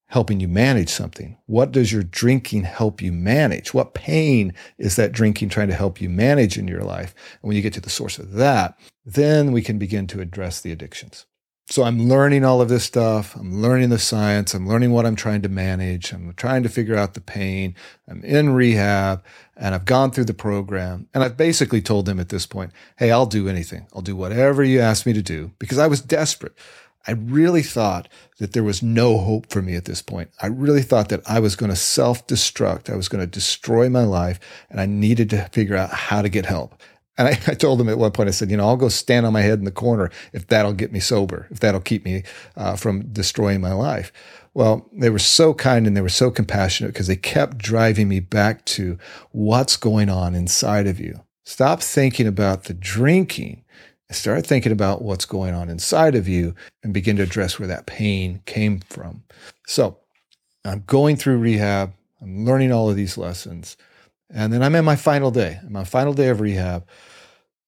helping 0.08 0.40
you 0.40 0.48
manage 0.48 0.90
something? 0.90 1.38
What 1.46 1.72
does 1.72 1.92
your 1.92 2.04
drinking 2.04 2.64
help 2.64 3.02
you 3.02 3.12
manage? 3.12 3.74
What 3.74 3.94
pain 3.94 4.54
is 4.78 4.96
that 4.96 5.12
drinking 5.12 5.50
trying 5.50 5.70
to 5.70 5.76
help 5.76 6.00
you 6.00 6.10
manage 6.10 6.58
in 6.58 6.68
your 6.68 6.84
life? 6.84 7.14
And 7.42 7.48
when 7.48 7.56
you 7.56 7.62
get 7.62 7.74
to 7.74 7.82
the 7.82 7.90
source 7.90 8.20
of 8.20 8.34
that, 8.34 8.78
then 9.06 9.52
we 9.52 9.62
can 9.62 9.78
begin 9.78 10.08
to 10.08 10.22
address 10.22 10.62
the 10.62 10.72
addictions. 10.72 11.26
So 11.68 11.84
I'm 11.84 12.08
learning 12.08 12.46
all 12.46 12.62
of 12.62 12.70
this 12.70 12.84
stuff. 12.84 13.36
I'm 13.36 13.60
learning 13.60 13.90
the 13.90 13.98
science. 13.98 14.54
I'm 14.54 14.68
learning 14.68 14.92
what 14.92 15.08
I'm 15.08 15.16
trying 15.16 15.42
to 15.42 15.50
manage. 15.50 16.14
I'm 16.14 16.32
trying 16.36 16.62
to 16.62 16.70
figure 16.70 16.96
out 16.96 17.16
the 17.16 17.22
pain. 17.22 17.74
I'm 18.08 18.24
in 18.24 18.54
rehab 18.54 19.24
and 19.58 19.74
I've 19.74 19.86
gone 19.86 20.12
through 20.12 20.26
the 20.26 20.34
program 20.36 21.08
and 21.12 21.24
I've 21.24 21.38
basically 21.38 21.82
told 21.82 22.06
them 22.06 22.20
at 22.20 22.30
this 22.30 22.46
point, 22.46 22.72
Hey, 22.98 23.10
I'll 23.10 23.26
do 23.26 23.50
anything. 23.50 23.88
I'll 23.96 24.04
do 24.04 24.16
whatever 24.16 24.64
you 24.64 24.80
ask 24.80 25.08
me 25.08 25.14
to 25.14 25.24
do 25.24 25.54
because 25.58 25.80
I 25.80 25.88
was 25.88 26.02
desperate. 26.02 26.54
I 27.08 27.12
really 27.12 27.62
thought 27.62 28.08
that 28.40 28.54
there 28.54 28.64
was 28.64 28.82
no 28.82 29.18
hope 29.18 29.50
for 29.50 29.62
me 29.62 29.76
at 29.76 29.86
this 29.86 30.02
point. 30.02 30.32
I 30.42 30.48
really 30.48 30.82
thought 30.82 31.10
that 31.10 31.22
I 31.30 31.40
was 31.40 31.56
going 31.56 31.70
to 31.70 31.76
self 31.76 32.26
destruct. 32.28 32.92
I 32.92 32.96
was 32.96 33.08
going 33.08 33.22
to 33.22 33.28
destroy 33.28 33.90
my 33.90 34.04
life 34.04 34.40
and 34.70 34.82
I 34.82 34.86
needed 34.86 35.30
to 35.32 35.50
figure 35.52 35.76
out 35.76 35.92
how 35.92 36.22
to 36.22 36.30
get 36.30 36.46
help. 36.46 36.82
And 37.18 37.28
I, 37.28 37.32
I, 37.48 37.54
told 37.54 37.80
them 37.80 37.90
at 37.90 37.98
one 37.98 38.12
point, 38.12 38.30
I 38.30 38.32
said, 38.32 38.52
you 38.52 38.58
know, 38.58 38.68
I'll 38.68 38.78
go 38.78 38.90
stand 38.90 39.26
on 39.26 39.34
my 39.34 39.42
head 39.42 39.60
in 39.60 39.66
the 39.66 39.72
corner 39.72 40.12
if 40.34 40.48
that'll 40.48 40.74
get 40.74 40.92
me 40.92 41.00
sober, 41.00 41.48
if 41.52 41.60
that'll 41.60 41.82
keep 41.82 42.06
me 42.06 42.24
uh, 42.56 42.76
from 42.76 43.08
destroying 43.14 43.62
my 43.62 43.74
life. 43.74 44.12
Well, 44.54 44.90
they 44.94 45.10
were 45.10 45.20
so 45.20 45.54
kind 45.54 45.86
and 45.86 45.98
they 45.98 46.02
were 46.02 46.10
so 46.10 46.32
compassionate 46.32 46.94
because 46.94 47.08
they 47.08 47.18
kept 47.18 47.58
driving 47.58 48.08
me 48.08 48.22
back 48.22 48.64
to 48.66 48.98
what's 49.32 49.76
going 49.76 50.10
on 50.10 50.34
inside 50.34 50.88
of 50.88 51.00
you. 51.00 51.22
Stop 51.44 51.82
thinking 51.82 52.26
about 52.26 52.64
the 52.64 52.74
drinking 52.74 53.65
start 54.12 54.46
thinking 54.46 54.72
about 54.72 55.02
what's 55.02 55.26
going 55.26 55.54
on 55.54 55.70
inside 55.70 56.16
of 56.16 56.28
you 56.28 56.56
and 56.84 56.94
begin 56.94 57.16
to 57.18 57.24
address 57.24 57.60
where 57.60 57.68
that 57.68 57.86
pain 57.86 58.42
came 58.46 58.80
from. 58.82 59.24
So 59.68 59.98
I'm 60.64 60.84
going 60.88 61.16
through 61.16 61.40
rehab. 61.40 61.94
I'm 62.22 62.46
learning 62.46 62.72
all 62.72 62.90
of 62.90 62.96
these 62.96 63.18
lessons. 63.18 63.78
And 64.30 64.52
then 64.52 64.64
I'm 64.64 64.76
in 64.76 64.86
my 64.86 64.96
final 64.96 65.32
day, 65.32 65.60
my 65.70 65.84
final 65.84 66.14
day 66.14 66.30
of 66.30 66.42
rehab, 66.42 66.88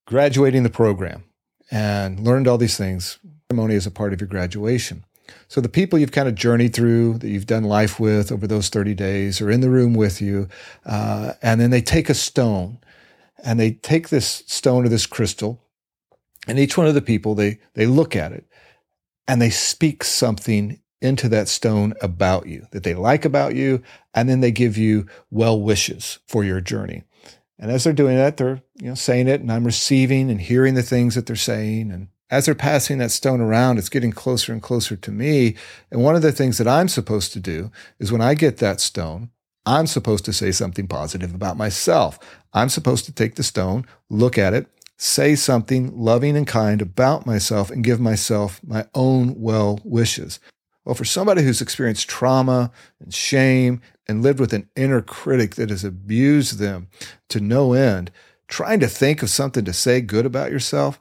graduating 0.05 0.63
the 0.63 0.69
program 0.69 1.23
and 1.71 2.19
learned 2.19 2.47
all 2.47 2.57
these 2.57 2.77
things. 2.77 3.19
Ceremony 3.49 3.75
is 3.75 3.85
a 3.85 3.91
part 3.91 4.13
of 4.13 4.21
your 4.21 4.27
graduation. 4.27 5.03
So 5.47 5.61
the 5.61 5.69
people 5.69 5.99
you've 5.99 6.11
kind 6.11 6.27
of 6.27 6.35
journeyed 6.35 6.73
through, 6.73 7.19
that 7.19 7.29
you've 7.29 7.45
done 7.45 7.63
life 7.63 7.99
with 7.99 8.31
over 8.31 8.47
those 8.47 8.69
30 8.69 8.93
days, 8.93 9.41
are 9.41 9.51
in 9.51 9.61
the 9.61 9.69
room 9.69 9.93
with 9.93 10.21
you. 10.21 10.47
Uh, 10.85 11.33
and 11.41 11.59
then 11.59 11.69
they 11.69 11.81
take 11.81 12.09
a 12.09 12.13
stone 12.13 12.79
and 13.43 13.59
they 13.59 13.71
take 13.71 14.09
this 14.09 14.43
stone 14.47 14.85
or 14.85 14.89
this 14.89 15.05
crystal, 15.05 15.61
and 16.47 16.57
each 16.57 16.77
one 16.77 16.87
of 16.87 16.93
the 16.93 17.01
people, 17.01 17.35
they, 17.35 17.59
they 17.73 17.85
look 17.85 18.15
at 18.15 18.31
it 18.31 18.45
and 19.27 19.41
they 19.41 19.49
speak 19.49 20.03
something 20.03 20.79
into 21.01 21.29
that 21.29 21.47
stone 21.47 21.93
about 22.01 22.47
you 22.47 22.65
that 22.71 22.83
they 22.83 22.95
like 22.95 23.25
about 23.25 23.55
you. 23.55 23.81
And 24.13 24.27
then 24.27 24.39
they 24.39 24.51
give 24.51 24.77
you 24.77 25.05
well 25.29 25.59
wishes 25.61 26.19
for 26.27 26.43
your 26.43 26.61
journey. 26.61 27.03
And 27.59 27.71
as 27.71 27.83
they're 27.83 27.93
doing 27.93 28.15
that, 28.15 28.37
they're, 28.37 28.61
you 28.75 28.89
know, 28.89 28.95
saying 28.95 29.27
it 29.27 29.41
and 29.41 29.51
I'm 29.51 29.65
receiving 29.65 30.29
and 30.29 30.41
hearing 30.41 30.75
the 30.75 30.83
things 30.83 31.15
that 31.15 31.25
they're 31.25 31.35
saying. 31.35 31.91
And 31.91 32.07
as 32.29 32.45
they're 32.45 32.55
passing 32.55 32.97
that 32.99 33.11
stone 33.11 33.41
around, 33.41 33.77
it's 33.77 33.89
getting 33.89 34.11
closer 34.11 34.53
and 34.53 34.61
closer 34.61 34.95
to 34.95 35.11
me. 35.11 35.55
And 35.91 36.03
one 36.03 36.15
of 36.15 36.21
the 36.21 36.31
things 36.31 36.57
that 36.57 36.67
I'm 36.67 36.87
supposed 36.87 37.33
to 37.33 37.39
do 37.39 37.71
is 37.99 38.11
when 38.11 38.21
I 38.21 38.33
get 38.33 38.57
that 38.57 38.79
stone, 38.79 39.31
I'm 39.65 39.87
supposed 39.87 40.23
to 40.25 40.33
say 40.33 40.51
something 40.51 40.87
positive 40.87 41.33
about 41.33 41.57
myself. 41.57 42.19
I'm 42.53 42.69
supposed 42.69 43.05
to 43.05 43.11
take 43.11 43.35
the 43.35 43.43
stone, 43.43 43.85
look 44.09 44.37
at 44.37 44.53
it, 44.53 44.67
say 44.97 45.35
something 45.35 45.95
loving 45.97 46.35
and 46.35 46.47
kind 46.47 46.81
about 46.81 47.25
myself, 47.25 47.69
and 47.69 47.83
give 47.83 47.99
myself 47.99 48.59
my 48.65 48.85
own 48.93 49.39
well 49.39 49.79
wishes. 49.83 50.39
Well, 50.85 50.95
for 50.95 51.05
somebody 51.05 51.43
who's 51.43 51.61
experienced 51.61 52.09
trauma 52.09 52.71
and 52.99 53.13
shame 53.13 53.81
and 54.07 54.23
lived 54.23 54.39
with 54.39 54.53
an 54.53 54.69
inner 54.75 55.01
critic 55.01 55.55
that 55.55 55.69
has 55.69 55.83
abused 55.83 56.59
them 56.59 56.87
to 57.29 57.41
no 57.41 57.73
end, 57.73 58.09
trying 58.47 58.79
to 58.79 58.87
think 58.87 59.21
of 59.21 59.29
something 59.29 59.65
to 59.65 59.73
say 59.73 59.99
good 59.99 60.25
about 60.25 60.51
yourself, 60.51 60.99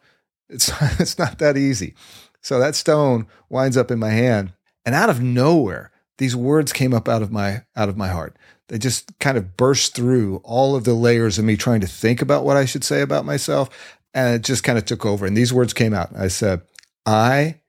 it's, 0.49 0.71
it's 1.01 1.19
not 1.19 1.39
that 1.39 1.57
easy. 1.57 1.95
So 2.41 2.59
that 2.59 2.75
stone 2.75 3.27
winds 3.49 3.77
up 3.77 3.91
in 3.91 3.99
my 3.99 4.11
hand, 4.11 4.53
and 4.85 4.95
out 4.95 5.11
of 5.11 5.23
nowhere, 5.23 5.91
these 6.19 6.37
words 6.37 6.73
came 6.73 6.95
up 6.95 7.09
out 7.09 7.23
of 7.23 7.31
my 7.31 7.65
out 7.75 7.89
of 7.89 7.97
my 7.97 8.09
heart. 8.09 8.37
They 8.69 8.79
just 8.79 9.19
kind 9.21 9.39
of 9.39 9.57
burst 9.57 9.95
through 9.95 10.41
all 10.45 10.75
of 10.75 10.85
the 10.85 10.95
layers 10.95 11.39
of 11.39 11.45
me 11.45 11.57
trying 11.57 11.81
to 11.83 11.87
think 11.87 12.21
about 12.21 12.45
what 12.45 12.57
I 12.57 12.65
should 12.65 12.83
say 12.83 13.01
about 13.01 13.25
myself, 13.25 13.71
and 14.13 14.35
it 14.35 14.43
just 14.43 14.65
kind 14.65 14.77
of 14.79 14.85
took 14.85 15.07
over. 15.07 15.25
And 15.25 15.37
these 15.37 15.53
words 15.53 15.73
came 15.73 15.95
out. 15.95 16.11
I 16.17 16.29
said, 16.29 16.63
"I 17.05 17.61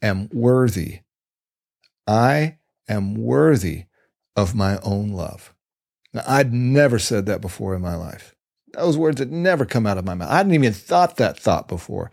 am 0.00 0.28
worthy. 0.32 1.00
I 2.06 2.58
am 2.88 3.14
worthy 3.14 3.86
of 4.36 4.54
my 4.54 4.78
own 4.78 5.10
love." 5.10 5.52
Now, 6.12 6.22
I'd 6.26 6.52
never 6.52 7.00
said 7.00 7.26
that 7.26 7.40
before 7.40 7.74
in 7.74 7.82
my 7.82 7.96
life. 7.96 8.36
Those 8.74 8.96
words 8.96 9.18
had 9.18 9.32
never 9.32 9.64
come 9.64 9.86
out 9.86 9.98
of 9.98 10.04
my 10.04 10.14
mouth. 10.14 10.30
I 10.30 10.36
hadn't 10.36 10.54
even 10.54 10.72
thought 10.72 11.16
that 11.16 11.38
thought 11.38 11.66
before. 11.66 12.10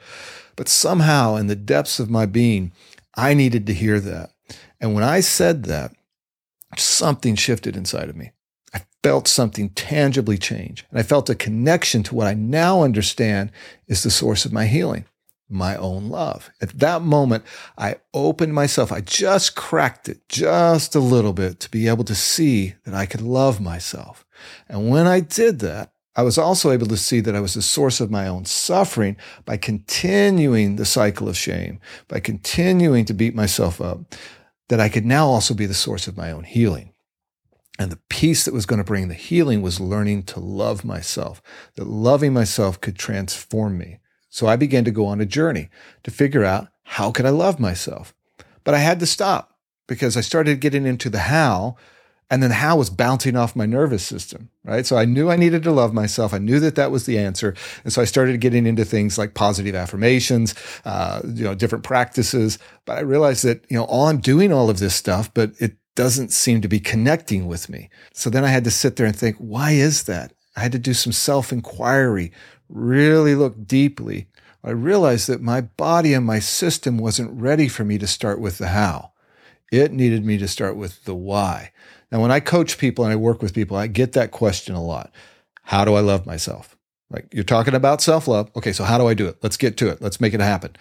But 0.56 0.68
somehow, 0.68 1.36
in 1.36 1.48
the 1.48 1.56
depths 1.56 2.00
of 2.00 2.10
my 2.10 2.26
being, 2.26 2.72
I 3.16 3.34
needed 3.34 3.68
to 3.68 3.74
hear 3.74 4.00
that. 4.00 4.32
And 4.80 4.94
when 4.94 5.04
I 5.04 5.20
said 5.20 5.64
that, 5.66 5.94
something 6.80 7.36
shifted 7.36 7.76
inside 7.76 8.10
of 8.10 8.16
me. 8.16 8.32
I 8.74 8.82
felt 9.04 9.28
something 9.28 9.70
tangibly 9.70 10.38
change. 10.38 10.86
And 10.90 11.00
I 11.00 11.04
felt 11.04 11.30
a 11.30 11.36
connection 11.36 12.04
to 12.04 12.16
what 12.16 12.28
I 12.28 12.34
now 12.34 12.84
understand 12.84 13.52
is 13.88 14.04
the 14.04 14.12
source 14.12 14.46
of 14.46 14.54
my 14.54 14.66
healing, 14.66 15.06
my 15.50 15.76
own 15.76 16.10
love. 16.10 16.50
At 16.62 16.80
that 16.80 17.02
moment, 17.02 17.44
I 17.78 17.96
opened 18.14 18.54
myself. 18.54 18.92
I 18.92 19.02
just 19.02 19.56
cracked 19.56 20.08
it 20.08 20.28
just 20.30 20.96
a 20.96 21.00
little 21.00 21.34
bit 21.34 21.60
to 21.62 21.72
be 21.72 21.88
able 21.88 22.06
to 22.06 22.16
see 22.16 22.76
that 22.86 22.94
I 22.94 23.06
could 23.06 23.22
love 23.22 23.60
myself. 23.60 24.26
And 24.70 24.90
when 24.90 25.08
I 25.08 25.20
did 25.20 25.60
that, 25.60 25.92
I 26.16 26.24
was 26.24 26.38
also 26.38 26.72
able 26.72 26.88
to 26.88 26.98
see 26.98 27.22
that 27.22 27.36
I 27.36 27.40
was 27.40 27.54
the 27.54 27.62
source 27.62 28.02
of 28.02 28.12
my 28.12 28.28
own 28.28 28.44
suffering 28.44 29.16
by 29.46 29.56
continuing 29.56 30.76
the 30.76 30.86
cycle 30.86 31.30
of 31.30 31.38
shame, 31.38 31.80
by 32.10 32.20
continuing 32.20 33.06
to 33.06 33.14
beat 33.14 33.34
myself 33.34 33.80
up, 33.80 34.14
that 34.72 34.80
I 34.80 34.88
could 34.88 35.06
now 35.06 35.28
also 35.28 35.54
be 35.54 35.66
the 35.66 35.74
source 35.74 36.08
of 36.08 36.16
my 36.16 36.32
own 36.32 36.46
healing. 36.46 36.94
And 37.78 37.92
the 37.92 38.00
peace 38.08 38.46
that 38.46 38.54
was 38.54 38.66
going 38.66 38.78
to 38.78 38.86
bring 38.86 39.10
the 39.10 39.14
healing 39.14 39.62
was 39.62 39.82
learning 39.82 40.24
to 40.28 40.40
love 40.40 40.86
myself, 40.86 41.42
that 41.76 41.88
loving 41.88 42.32
myself 42.32 42.80
could 42.80 42.96
transform 42.98 43.78
me. 43.78 44.00
So 44.30 44.48
I 44.48 44.56
began 44.56 44.86
to 44.86 44.92
go 44.92 45.08
on 45.08 45.20
a 45.20 45.26
journey 45.26 45.68
to 46.04 46.10
figure 46.10 46.46
out 46.46 46.70
how 46.84 47.12
could 47.12 47.26
I 47.26 47.32
love 47.32 47.60
myself? 47.60 48.14
But 48.64 48.74
I 48.74 48.78
had 48.78 49.02
to 49.02 49.06
stop 49.06 49.58
because 49.90 50.16
I 50.16 50.22
started 50.22 50.62
getting 50.62 50.86
into 50.86 51.10
the 51.10 51.20
how 51.20 51.76
and 52.32 52.42
then 52.42 52.52
how 52.52 52.78
was 52.78 52.90
bouncing 52.90 53.36
off 53.36 53.58
my 53.58 53.66
nervous 53.66 54.04
system, 54.04 54.50
right? 54.64 54.86
So 54.86 54.96
I 54.96 55.04
knew 55.04 55.30
I 55.30 55.36
needed 55.36 55.64
to 55.64 55.72
love 55.72 55.94
myself. 55.94 56.34
I 56.34 56.38
knew 56.38 56.62
that 56.62 56.76
that 56.76 56.90
was 56.90 57.06
the 57.06 57.20
answer. 57.20 57.54
And 57.84 57.92
so 57.92 58.02
I 58.02 58.06
started 58.06 58.40
getting 58.40 58.66
into 58.66 58.86
things 58.86 59.18
like 59.18 59.34
positive 59.34 59.76
affirmations, 59.76 60.56
uh, 60.86 61.22
you 61.26 61.44
know, 61.44 61.54
different 61.54 61.84
practices. 61.84 62.58
But 62.86 62.98
I 62.98 63.02
realized 63.02 63.44
that, 63.44 63.66
you 63.70 63.76
know, 63.76 63.84
all 63.84 64.08
I'm 64.08 64.22
doing 64.22 64.54
all 64.54 64.70
of 64.70 64.80
this 64.80 64.96
stuff, 64.96 65.32
but 65.34 65.52
it 65.60 65.76
doesn't 65.96 66.32
seem 66.32 66.62
to 66.62 66.70
be 66.70 66.80
connecting 66.80 67.48
with 67.48 67.68
me. 67.68 67.90
So 68.14 68.30
then 68.30 68.46
I 68.46 68.48
had 68.48 68.64
to 68.64 68.72
sit 68.72 68.96
there 68.96 69.06
and 69.06 69.16
think, 69.16 69.36
why 69.36 69.72
is 69.72 70.04
that? 70.04 70.32
I 70.56 70.62
had 70.62 70.72
to 70.72 70.80
do 70.80 70.94
some 70.94 71.12
self 71.12 71.52
inquiry, 71.52 72.32
really 72.70 73.36
look 73.36 73.68
deeply. 73.68 74.28
I 74.64 74.70
realized 74.70 75.28
that 75.28 75.42
my 75.42 75.60
body 75.60 76.14
and 76.14 76.26
my 76.26 76.40
system 76.40 76.98
wasn't 76.98 77.42
ready 77.42 77.68
for 77.68 77.84
me 77.84 77.98
to 77.98 78.08
start 78.08 78.40
with 78.40 78.58
the 78.58 78.70
how. 78.70 79.12
It 79.70 79.92
needed 79.92 80.24
me 80.24 80.38
to 80.38 80.48
start 80.48 80.78
with 80.78 81.04
the 81.04 81.16
why. 81.16 81.72
Now, 82.12 82.22
when 82.22 82.32
I 82.32 82.40
coach 82.40 82.78
people 82.78 83.06
and 83.06 83.14
I 83.14 83.16
work 83.16 83.42
with 83.42 83.54
people, 83.54 83.78
I 83.78 83.88
get 83.88 84.14
that 84.14 84.32
question 84.32 84.76
a 84.76 84.84
lot. 84.84 85.12
How 85.64 85.86
do 85.86 85.94
I 85.94 86.02
love 86.02 86.26
myself? 86.26 86.78
Like 87.10 87.28
you're 87.34 87.44
talking 87.44 87.76
about 87.76 88.02
self 88.02 88.28
love. 88.28 88.50
Okay, 88.56 88.74
so 88.74 88.84
how 88.84 88.98
do 88.98 89.08
I 89.08 89.14
do 89.14 89.28
it? 89.28 89.38
Let's 89.42 89.58
get 89.58 89.78
to 89.78 89.90
it. 89.90 90.02
Let's 90.02 90.22
make 90.22 90.34
it 90.34 90.40
happen. 90.40 90.76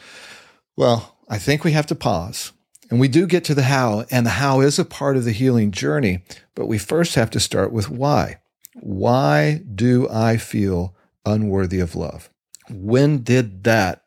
Well, 0.76 1.16
I 1.28 1.38
think 1.38 1.64
we 1.64 1.72
have 1.72 1.86
to 1.86 1.94
pause. 1.94 2.52
And 2.90 2.98
we 2.98 3.06
do 3.06 3.26
get 3.26 3.44
to 3.44 3.54
the 3.54 3.62
how, 3.62 4.04
and 4.10 4.26
the 4.26 4.30
how 4.30 4.60
is 4.60 4.78
a 4.78 4.84
part 4.84 5.16
of 5.16 5.24
the 5.24 5.30
healing 5.30 5.70
journey, 5.70 6.24
but 6.56 6.66
we 6.66 6.76
first 6.76 7.14
have 7.14 7.30
to 7.30 7.40
start 7.40 7.72
with 7.72 7.88
why. 7.88 8.38
Why 8.74 9.62
do 9.72 10.08
I 10.08 10.36
feel 10.38 10.96
unworthy 11.24 11.78
of 11.78 11.94
love? 11.94 12.30
When 12.68 13.22
did 13.22 13.62
that 13.62 14.04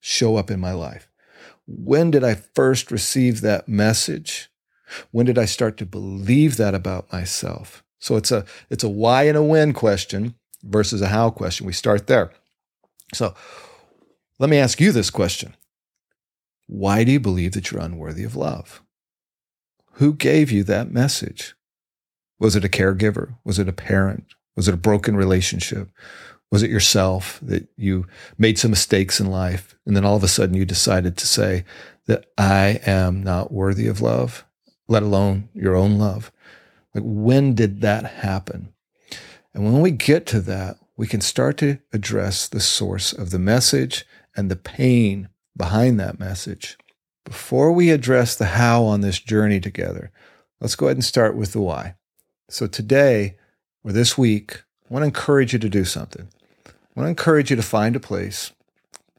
show 0.00 0.36
up 0.36 0.50
in 0.50 0.58
my 0.58 0.72
life? 0.72 1.08
When 1.66 2.10
did 2.10 2.24
I 2.24 2.34
first 2.34 2.90
receive 2.90 3.40
that 3.42 3.68
message? 3.68 4.47
When 5.10 5.26
did 5.26 5.38
I 5.38 5.44
start 5.44 5.76
to 5.78 5.86
believe 5.86 6.56
that 6.56 6.74
about 6.74 7.12
myself? 7.12 7.82
So 7.98 8.16
it's 8.16 8.30
a 8.30 8.44
it's 8.70 8.84
a 8.84 8.88
why 8.88 9.24
and 9.24 9.36
a 9.36 9.42
when 9.42 9.72
question 9.72 10.34
versus 10.62 11.00
a 11.00 11.08
how 11.08 11.30
question. 11.30 11.66
We 11.66 11.72
start 11.72 12.06
there. 12.06 12.30
So 13.14 13.34
let 14.38 14.50
me 14.50 14.58
ask 14.58 14.80
you 14.80 14.92
this 14.92 15.10
question. 15.10 15.56
Why 16.66 17.02
do 17.04 17.12
you 17.12 17.20
believe 17.20 17.52
that 17.52 17.70
you're 17.70 17.80
unworthy 17.80 18.24
of 18.24 18.36
love? 18.36 18.82
Who 19.94 20.12
gave 20.14 20.52
you 20.52 20.62
that 20.64 20.92
message? 20.92 21.54
Was 22.38 22.54
it 22.54 22.64
a 22.64 22.68
caregiver? 22.68 23.36
Was 23.44 23.58
it 23.58 23.68
a 23.68 23.72
parent? 23.72 24.34
Was 24.54 24.68
it 24.68 24.74
a 24.74 24.78
broken 24.78 25.16
relationship? 25.16 25.90
Was 26.50 26.62
it 26.62 26.70
yourself 26.70 27.38
that 27.42 27.68
you 27.76 28.06
made 28.38 28.58
some 28.58 28.70
mistakes 28.70 29.20
in 29.20 29.30
life 29.30 29.76
and 29.86 29.96
then 29.96 30.04
all 30.04 30.16
of 30.16 30.22
a 30.22 30.28
sudden 30.28 30.54
you 30.54 30.64
decided 30.64 31.16
to 31.16 31.26
say 31.26 31.64
that 32.06 32.26
I 32.38 32.80
am 32.86 33.22
not 33.22 33.52
worthy 33.52 33.86
of 33.86 34.00
love? 34.00 34.44
Let 34.88 35.02
alone 35.02 35.48
your 35.54 35.76
own 35.76 35.98
love. 35.98 36.32
Like, 36.94 37.04
when 37.06 37.54
did 37.54 37.82
that 37.82 38.04
happen? 38.04 38.72
And 39.54 39.64
when 39.64 39.80
we 39.80 39.90
get 39.90 40.26
to 40.26 40.40
that, 40.40 40.78
we 40.96 41.06
can 41.06 41.20
start 41.20 41.58
to 41.58 41.78
address 41.92 42.48
the 42.48 42.60
source 42.60 43.12
of 43.12 43.30
the 43.30 43.38
message 43.38 44.04
and 44.36 44.50
the 44.50 44.56
pain 44.56 45.28
behind 45.56 46.00
that 46.00 46.18
message. 46.18 46.76
Before 47.24 47.70
we 47.70 47.90
address 47.90 48.34
the 48.34 48.46
how 48.46 48.84
on 48.84 49.00
this 49.00 49.20
journey 49.20 49.60
together, 49.60 50.10
let's 50.60 50.74
go 50.74 50.86
ahead 50.86 50.96
and 50.96 51.04
start 51.04 51.36
with 51.36 51.52
the 51.52 51.60
why. 51.60 51.94
So 52.48 52.66
today 52.66 53.36
or 53.84 53.92
this 53.92 54.16
week, 54.16 54.62
I 54.88 54.94
want 54.94 55.02
to 55.02 55.06
encourage 55.06 55.52
you 55.52 55.58
to 55.58 55.68
do 55.68 55.84
something. 55.84 56.28
I 56.66 56.70
want 56.94 57.04
to 57.04 57.10
encourage 57.10 57.50
you 57.50 57.56
to 57.56 57.62
find 57.62 57.94
a 57.94 58.00
place, 58.00 58.52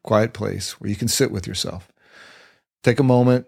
quiet 0.03 0.33
place 0.33 0.81
where 0.81 0.89
you 0.89 0.95
can 0.95 1.07
sit 1.07 1.31
with 1.31 1.45
yourself. 1.45 1.91
Take 2.83 2.99
a 2.99 3.03
moment, 3.03 3.45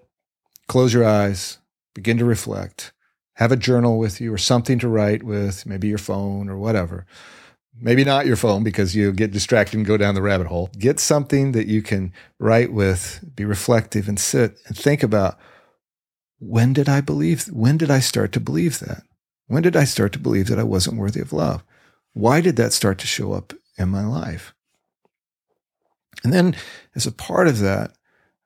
close 0.68 0.94
your 0.94 1.06
eyes, 1.06 1.58
begin 1.94 2.18
to 2.18 2.26
reflect. 2.26 2.92
Have 3.36 3.52
a 3.52 3.58
journal 3.58 3.98
with 3.98 4.22
you 4.22 4.34
or 4.34 4.38
something 4.38 4.80
to 4.80 4.88
write 4.88 5.24
with, 5.24 5.66
maybe 5.66 5.88
your 5.88 5.98
phone 5.98 6.50
or 6.50 6.58
whatever. 6.58 7.06
Maybe 7.80 8.04
not 8.04 8.26
your 8.26 8.36
phone 8.36 8.64
because 8.64 8.96
you 8.96 9.12
get 9.12 9.32
distracted 9.32 9.78
and 9.78 9.86
go 9.86 9.98
down 9.98 10.14
the 10.14 10.22
rabbit 10.22 10.48
hole. 10.48 10.70
Get 10.78 11.00
something 11.00 11.54
that 11.54 11.68
you 11.68 11.82
can 11.82 12.14
write 12.38 12.72
with, 12.72 13.24
be 13.36 13.46
reflective 13.46 14.08
and 14.08 14.20
sit 14.20 14.60
and 14.68 14.78
think 14.78 15.02
about 15.04 15.40
when 16.40 16.74
did 16.74 16.90
I 16.90 17.02
believe, 17.02 17.46
when 17.46 17.78
did 17.78 17.90
I 17.90 18.00
start 18.00 18.32
to 18.34 18.40
believe 18.40 18.80
that? 18.80 19.04
When 19.48 19.64
did 19.64 19.76
I 19.76 19.86
start 19.86 20.12
to 20.14 20.20
believe 20.20 20.48
that 20.48 20.60
I 20.60 20.64
wasn't 20.64 20.98
worthy 20.98 21.22
of 21.22 21.34
love? 21.34 21.64
Why 22.14 22.42
did 22.42 22.56
that 22.58 22.74
start 22.74 22.98
to 23.00 23.08
show 23.08 23.34
up 23.34 23.54
in 23.82 23.90
my 23.90 24.06
life. 24.06 24.54
And 26.24 26.32
then, 26.32 26.56
as 26.96 27.08
a 27.08 27.12
part 27.12 27.48
of 27.48 27.60
that, 27.60 27.94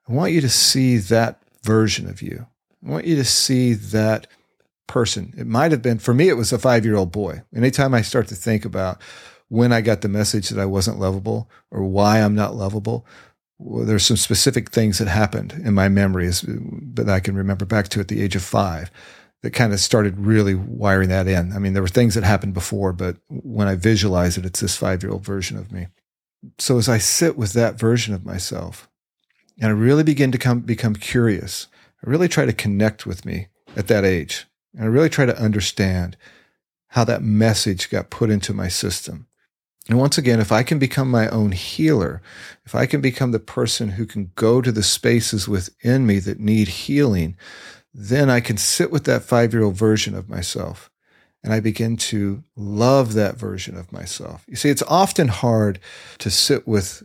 I 0.08 0.12
want 0.12 0.32
you 0.32 0.40
to 0.40 0.48
see 0.48 0.96
that 0.96 1.42
version 1.62 2.08
of 2.08 2.22
you. 2.22 2.46
I 2.86 2.90
want 2.90 3.06
you 3.06 3.16
to 3.16 3.24
see 3.24 3.74
that 3.74 4.26
person. 4.86 5.34
It 5.36 5.46
might 5.46 5.72
have 5.72 5.82
been, 5.82 5.98
for 5.98 6.14
me, 6.14 6.28
it 6.28 6.36
was 6.36 6.52
a 6.52 6.58
five 6.58 6.84
year 6.84 6.96
old 6.96 7.10
boy. 7.10 7.42
Anytime 7.54 7.94
I 7.94 8.02
start 8.02 8.28
to 8.28 8.34
think 8.34 8.64
about 8.64 9.02
when 9.48 9.72
I 9.72 9.80
got 9.80 10.02
the 10.02 10.08
message 10.08 10.48
that 10.50 10.60
I 10.60 10.66
wasn't 10.66 10.98
lovable 10.98 11.50
or 11.70 11.82
why 11.82 12.20
I'm 12.20 12.34
not 12.34 12.54
lovable, 12.54 13.06
well, 13.58 13.84
there's 13.84 14.06
some 14.06 14.16
specific 14.16 14.70
things 14.70 14.98
that 14.98 15.08
happened 15.08 15.52
in 15.64 15.74
my 15.74 15.88
memories 15.88 16.44
that 16.46 17.08
I 17.08 17.20
can 17.20 17.34
remember 17.34 17.64
back 17.64 17.88
to 17.88 18.00
at 18.00 18.08
the 18.08 18.22
age 18.22 18.36
of 18.36 18.42
five 18.42 18.90
that 19.42 19.52
kind 19.52 19.72
of 19.72 19.80
started 19.80 20.18
really 20.18 20.54
wiring 20.54 21.08
that 21.08 21.26
in. 21.26 21.52
I 21.52 21.58
mean, 21.58 21.72
there 21.72 21.82
were 21.82 21.88
things 21.88 22.14
that 22.14 22.24
happened 22.24 22.54
before, 22.54 22.92
but 22.92 23.16
when 23.28 23.68
I 23.68 23.74
visualize 23.74 24.38
it, 24.38 24.46
it's 24.46 24.60
this 24.60 24.76
five 24.76 25.02
year 25.02 25.12
old 25.12 25.24
version 25.24 25.56
of 25.56 25.72
me. 25.72 25.88
So 26.58 26.78
as 26.78 26.88
I 26.88 26.98
sit 26.98 27.36
with 27.36 27.52
that 27.54 27.78
version 27.78 28.14
of 28.14 28.24
myself 28.24 28.88
and 29.60 29.68
I 29.68 29.74
really 29.74 30.04
begin 30.04 30.32
to 30.32 30.38
come, 30.38 30.60
become 30.60 30.94
curious, 30.94 31.66
really 32.02 32.28
try 32.28 32.44
to 32.44 32.52
connect 32.52 33.06
with 33.06 33.24
me 33.24 33.48
at 33.76 33.88
that 33.88 34.04
age. 34.04 34.46
And 34.74 34.84
I 34.84 34.86
really 34.86 35.08
try 35.08 35.26
to 35.26 35.40
understand 35.40 36.16
how 36.88 37.04
that 37.04 37.22
message 37.22 37.90
got 37.90 38.10
put 38.10 38.30
into 38.30 38.54
my 38.54 38.68
system. 38.68 39.26
And 39.88 39.98
once 39.98 40.18
again, 40.18 40.40
if 40.40 40.50
I 40.50 40.62
can 40.62 40.78
become 40.78 41.10
my 41.10 41.28
own 41.28 41.52
healer, 41.52 42.20
if 42.64 42.74
I 42.74 42.86
can 42.86 43.00
become 43.00 43.30
the 43.30 43.38
person 43.38 43.90
who 43.90 44.04
can 44.04 44.32
go 44.34 44.60
to 44.60 44.72
the 44.72 44.82
spaces 44.82 45.48
within 45.48 46.06
me 46.06 46.18
that 46.20 46.40
need 46.40 46.68
healing, 46.68 47.36
then 47.94 48.28
I 48.28 48.40
can 48.40 48.56
sit 48.56 48.90
with 48.90 49.04
that 49.04 49.22
five 49.22 49.52
year 49.52 49.62
old 49.62 49.76
version 49.76 50.14
of 50.14 50.28
myself 50.28 50.90
and 51.46 51.54
I 51.54 51.60
begin 51.60 51.96
to 51.96 52.42
love 52.56 53.14
that 53.14 53.36
version 53.36 53.76
of 53.76 53.92
myself. 53.92 54.44
You 54.48 54.56
see, 54.56 54.68
it's 54.68 54.82
often 54.82 55.28
hard 55.28 55.78
to 56.18 56.28
sit 56.28 56.66
with 56.66 57.04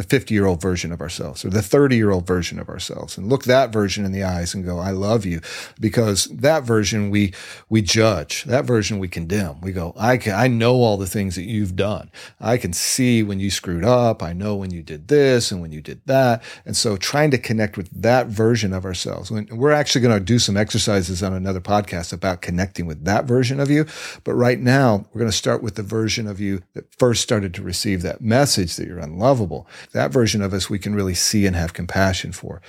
the 0.00 0.06
50 0.06 0.32
year 0.32 0.46
old 0.46 0.62
version 0.62 0.92
of 0.92 1.02
ourselves 1.02 1.44
or 1.44 1.50
the 1.50 1.60
30 1.60 1.94
year 1.94 2.10
old 2.10 2.26
version 2.26 2.58
of 2.58 2.70
ourselves 2.70 3.18
and 3.18 3.28
look 3.28 3.44
that 3.44 3.70
version 3.70 4.06
in 4.06 4.12
the 4.12 4.22
eyes 4.22 4.54
and 4.54 4.64
go, 4.64 4.78
I 4.78 4.92
love 4.92 5.26
you 5.26 5.42
because 5.78 6.24
that 6.24 6.62
version 6.62 7.10
we, 7.10 7.34
we 7.68 7.82
judge 7.82 8.44
that 8.44 8.64
version 8.64 8.98
we 8.98 9.08
condemn. 9.08 9.60
We 9.60 9.72
go, 9.72 9.92
I 9.98 10.16
can, 10.16 10.32
I 10.32 10.48
know 10.48 10.76
all 10.76 10.96
the 10.96 11.06
things 11.06 11.34
that 11.34 11.42
you've 11.42 11.76
done. 11.76 12.10
I 12.40 12.56
can 12.56 12.72
see 12.72 13.22
when 13.22 13.40
you 13.40 13.50
screwed 13.50 13.84
up. 13.84 14.22
I 14.22 14.32
know 14.32 14.56
when 14.56 14.70
you 14.70 14.82
did 14.82 15.08
this 15.08 15.52
and 15.52 15.60
when 15.60 15.70
you 15.70 15.82
did 15.82 16.00
that. 16.06 16.42
And 16.64 16.74
so 16.74 16.96
trying 16.96 17.30
to 17.32 17.38
connect 17.38 17.76
with 17.76 17.90
that 18.00 18.28
version 18.28 18.72
of 18.72 18.86
ourselves 18.86 19.30
we're 19.30 19.70
actually 19.70 20.00
going 20.00 20.18
to 20.18 20.24
do 20.24 20.38
some 20.38 20.56
exercises 20.56 21.22
on 21.22 21.34
another 21.34 21.60
podcast 21.60 22.14
about 22.14 22.40
connecting 22.40 22.86
with 22.86 23.04
that 23.04 23.26
version 23.26 23.60
of 23.60 23.68
you. 23.70 23.84
But 24.24 24.32
right 24.32 24.58
now 24.58 25.04
we're 25.12 25.18
going 25.18 25.30
to 25.30 25.36
start 25.36 25.62
with 25.62 25.74
the 25.74 25.82
version 25.82 26.26
of 26.26 26.40
you 26.40 26.62
that 26.72 26.86
first 26.98 27.22
started 27.22 27.52
to 27.52 27.62
receive 27.62 28.00
that 28.00 28.22
message 28.22 28.76
that 28.76 28.86
you're 28.86 28.98
unlovable 28.98 29.68
that 29.92 30.12
version 30.12 30.42
of 30.42 30.52
us 30.52 30.70
we 30.70 30.78
can 30.78 30.94
really 30.94 31.14
see 31.14 31.46
and 31.46 31.56
have 31.56 31.72
compassion 31.72 32.32
for. 32.32 32.62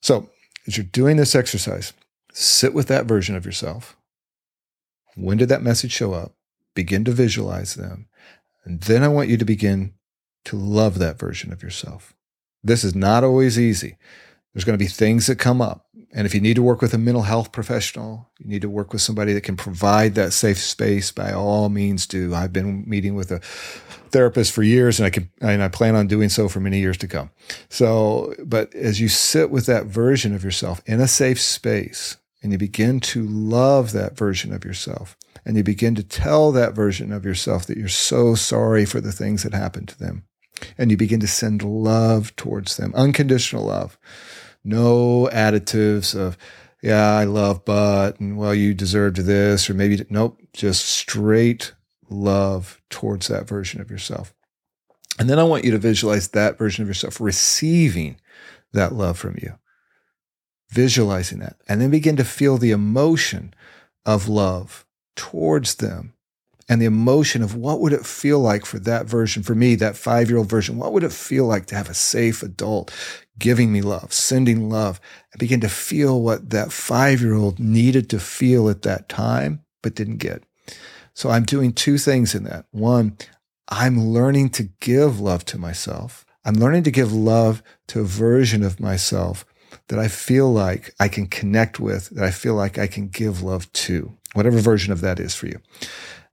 So, 0.00 0.30
as 0.66 0.76
you're 0.76 0.84
doing 0.84 1.16
this 1.16 1.34
exercise, 1.34 1.92
sit 2.32 2.74
with 2.74 2.88
that 2.88 3.06
version 3.06 3.36
of 3.36 3.44
yourself. 3.44 3.96
When 5.14 5.36
did 5.36 5.48
that 5.50 5.62
message 5.62 5.92
show 5.92 6.12
up? 6.12 6.32
Begin 6.74 7.04
to 7.04 7.12
visualize 7.12 7.74
them. 7.74 8.08
And 8.64 8.80
then 8.82 9.02
I 9.02 9.08
want 9.08 9.28
you 9.28 9.36
to 9.36 9.44
begin 9.44 9.94
to 10.46 10.56
love 10.56 10.98
that 10.98 11.18
version 11.18 11.52
of 11.52 11.62
yourself. 11.62 12.14
This 12.62 12.82
is 12.82 12.94
not 12.94 13.24
always 13.24 13.58
easy. 13.58 13.96
There's 14.52 14.64
going 14.64 14.78
to 14.78 14.84
be 14.84 14.88
things 14.88 15.26
that 15.26 15.36
come 15.36 15.60
up. 15.60 15.83
And 16.16 16.26
if 16.26 16.34
you 16.34 16.40
need 16.40 16.54
to 16.54 16.62
work 16.62 16.80
with 16.80 16.94
a 16.94 16.98
mental 16.98 17.24
health 17.24 17.50
professional, 17.50 18.30
you 18.38 18.48
need 18.48 18.62
to 18.62 18.70
work 18.70 18.92
with 18.92 19.02
somebody 19.02 19.32
that 19.32 19.40
can 19.40 19.56
provide 19.56 20.14
that 20.14 20.32
safe 20.32 20.58
space, 20.58 21.10
by 21.10 21.32
all 21.32 21.68
means 21.68 22.06
do. 22.06 22.32
I've 22.32 22.52
been 22.52 22.88
meeting 22.88 23.16
with 23.16 23.32
a 23.32 23.40
therapist 24.10 24.52
for 24.52 24.62
years 24.62 25.00
and 25.00 25.06
I 25.06 25.10
can, 25.10 25.28
and 25.40 25.60
I 25.60 25.66
plan 25.66 25.96
on 25.96 26.06
doing 26.06 26.28
so 26.28 26.48
for 26.48 26.60
many 26.60 26.78
years 26.78 26.96
to 26.98 27.08
come. 27.08 27.30
So, 27.68 28.32
but 28.44 28.72
as 28.76 29.00
you 29.00 29.08
sit 29.08 29.50
with 29.50 29.66
that 29.66 29.86
version 29.86 30.32
of 30.36 30.44
yourself 30.44 30.80
in 30.86 31.00
a 31.00 31.08
safe 31.08 31.40
space 31.40 32.16
and 32.44 32.52
you 32.52 32.58
begin 32.58 33.00
to 33.00 33.26
love 33.26 33.90
that 33.90 34.16
version 34.16 34.52
of 34.52 34.64
yourself 34.64 35.16
and 35.44 35.56
you 35.56 35.64
begin 35.64 35.96
to 35.96 36.04
tell 36.04 36.52
that 36.52 36.74
version 36.74 37.10
of 37.10 37.24
yourself 37.24 37.66
that 37.66 37.76
you're 37.76 37.88
so 37.88 38.36
sorry 38.36 38.84
for 38.84 39.00
the 39.00 39.12
things 39.12 39.42
that 39.42 39.52
happened 39.52 39.88
to 39.88 39.98
them 39.98 40.24
and 40.78 40.92
you 40.92 40.96
begin 40.96 41.18
to 41.18 41.26
send 41.26 41.64
love 41.64 42.36
towards 42.36 42.76
them, 42.76 42.92
unconditional 42.94 43.64
love 43.64 43.98
no 44.64 45.28
additives 45.32 46.18
of, 46.18 46.36
yeah, 46.82 47.12
I 47.12 47.24
love, 47.24 47.64
but, 47.64 48.20
and 48.20 48.36
well, 48.36 48.54
you 48.54 48.74
deserved 48.74 49.16
this, 49.18 49.68
or 49.70 49.74
maybe, 49.74 50.04
nope, 50.10 50.40
just 50.52 50.84
straight 50.84 51.72
love 52.10 52.80
towards 52.90 53.28
that 53.28 53.48
version 53.48 53.80
of 53.80 53.90
yourself. 53.90 54.34
And 55.18 55.30
then 55.30 55.38
I 55.38 55.44
want 55.44 55.64
you 55.64 55.70
to 55.70 55.78
visualize 55.78 56.28
that 56.28 56.58
version 56.58 56.82
of 56.82 56.88
yourself 56.88 57.20
receiving 57.20 58.20
that 58.72 58.92
love 58.92 59.18
from 59.18 59.36
you, 59.40 59.58
visualizing 60.70 61.38
that, 61.38 61.56
and 61.68 61.80
then 61.80 61.90
begin 61.90 62.16
to 62.16 62.24
feel 62.24 62.58
the 62.58 62.72
emotion 62.72 63.54
of 64.04 64.28
love 64.28 64.84
towards 65.16 65.76
them 65.76 66.14
and 66.68 66.80
the 66.80 66.86
emotion 66.86 67.42
of 67.42 67.54
what 67.54 67.80
would 67.80 67.92
it 67.92 68.06
feel 68.06 68.40
like 68.40 68.64
for 68.64 68.78
that 68.80 69.06
version, 69.06 69.42
for 69.42 69.54
me, 69.54 69.74
that 69.76 69.96
five 69.96 70.28
year 70.28 70.38
old 70.38 70.48
version, 70.48 70.78
what 70.78 70.92
would 70.92 71.04
it 71.04 71.12
feel 71.12 71.46
like 71.46 71.66
to 71.66 71.74
have 71.74 71.90
a 71.90 71.94
safe 71.94 72.42
adult 72.42 72.92
giving 73.38 73.72
me 73.72 73.82
love, 73.82 74.12
sending 74.12 74.68
love. 74.68 75.00
I 75.34 75.38
begin 75.38 75.60
to 75.60 75.68
feel 75.68 76.20
what 76.20 76.50
that 76.50 76.72
five 76.72 77.20
year 77.20 77.34
old 77.34 77.58
needed 77.58 78.08
to 78.10 78.20
feel 78.20 78.68
at 78.68 78.82
that 78.82 79.08
time, 79.08 79.64
but 79.82 79.94
didn't 79.94 80.18
get. 80.18 80.44
So 81.14 81.30
I'm 81.30 81.44
doing 81.44 81.72
two 81.72 81.98
things 81.98 82.34
in 82.34 82.44
that. 82.44 82.66
One, 82.70 83.16
I'm 83.68 84.08
learning 84.08 84.50
to 84.50 84.64
give 84.80 85.20
love 85.20 85.44
to 85.46 85.58
myself. 85.58 86.24
I'm 86.44 86.54
learning 86.54 86.82
to 86.84 86.90
give 86.90 87.12
love 87.12 87.62
to 87.88 88.00
a 88.00 88.04
version 88.04 88.62
of 88.62 88.80
myself 88.80 89.46
that 89.88 89.98
I 89.98 90.08
feel 90.08 90.52
like 90.52 90.94
I 91.00 91.08
can 91.08 91.26
connect 91.26 91.80
with, 91.80 92.10
that 92.10 92.24
I 92.24 92.30
feel 92.30 92.54
like 92.54 92.78
I 92.78 92.86
can 92.86 93.08
give 93.08 93.42
love 93.42 93.72
to, 93.72 94.12
whatever 94.34 94.58
version 94.58 94.92
of 94.92 95.00
that 95.00 95.18
is 95.18 95.34
for 95.34 95.46
you. 95.46 95.60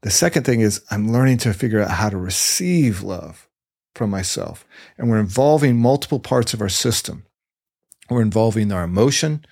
The 0.02 0.12
second 0.12 0.44
thing 0.44 0.62
is 0.62 0.84
I'm 0.90 1.12
learning 1.12 1.38
to 1.40 1.54
figure 1.54 1.82
out 1.82 1.92
how 1.92 2.10
to 2.10 2.18
receive 2.18 3.04
love 3.04 3.48
from 3.96 4.10
myself. 4.10 4.66
And 4.98 5.10
we're 5.10 5.20
involving 5.20 5.78
multiple 5.78 6.20
parts 6.20 6.54
of 6.54 6.62
our 6.62 6.70
system. 6.70 7.26
We're 8.10 8.22
involving 8.22 8.72
our 8.72 8.84
emotion, 8.84 9.46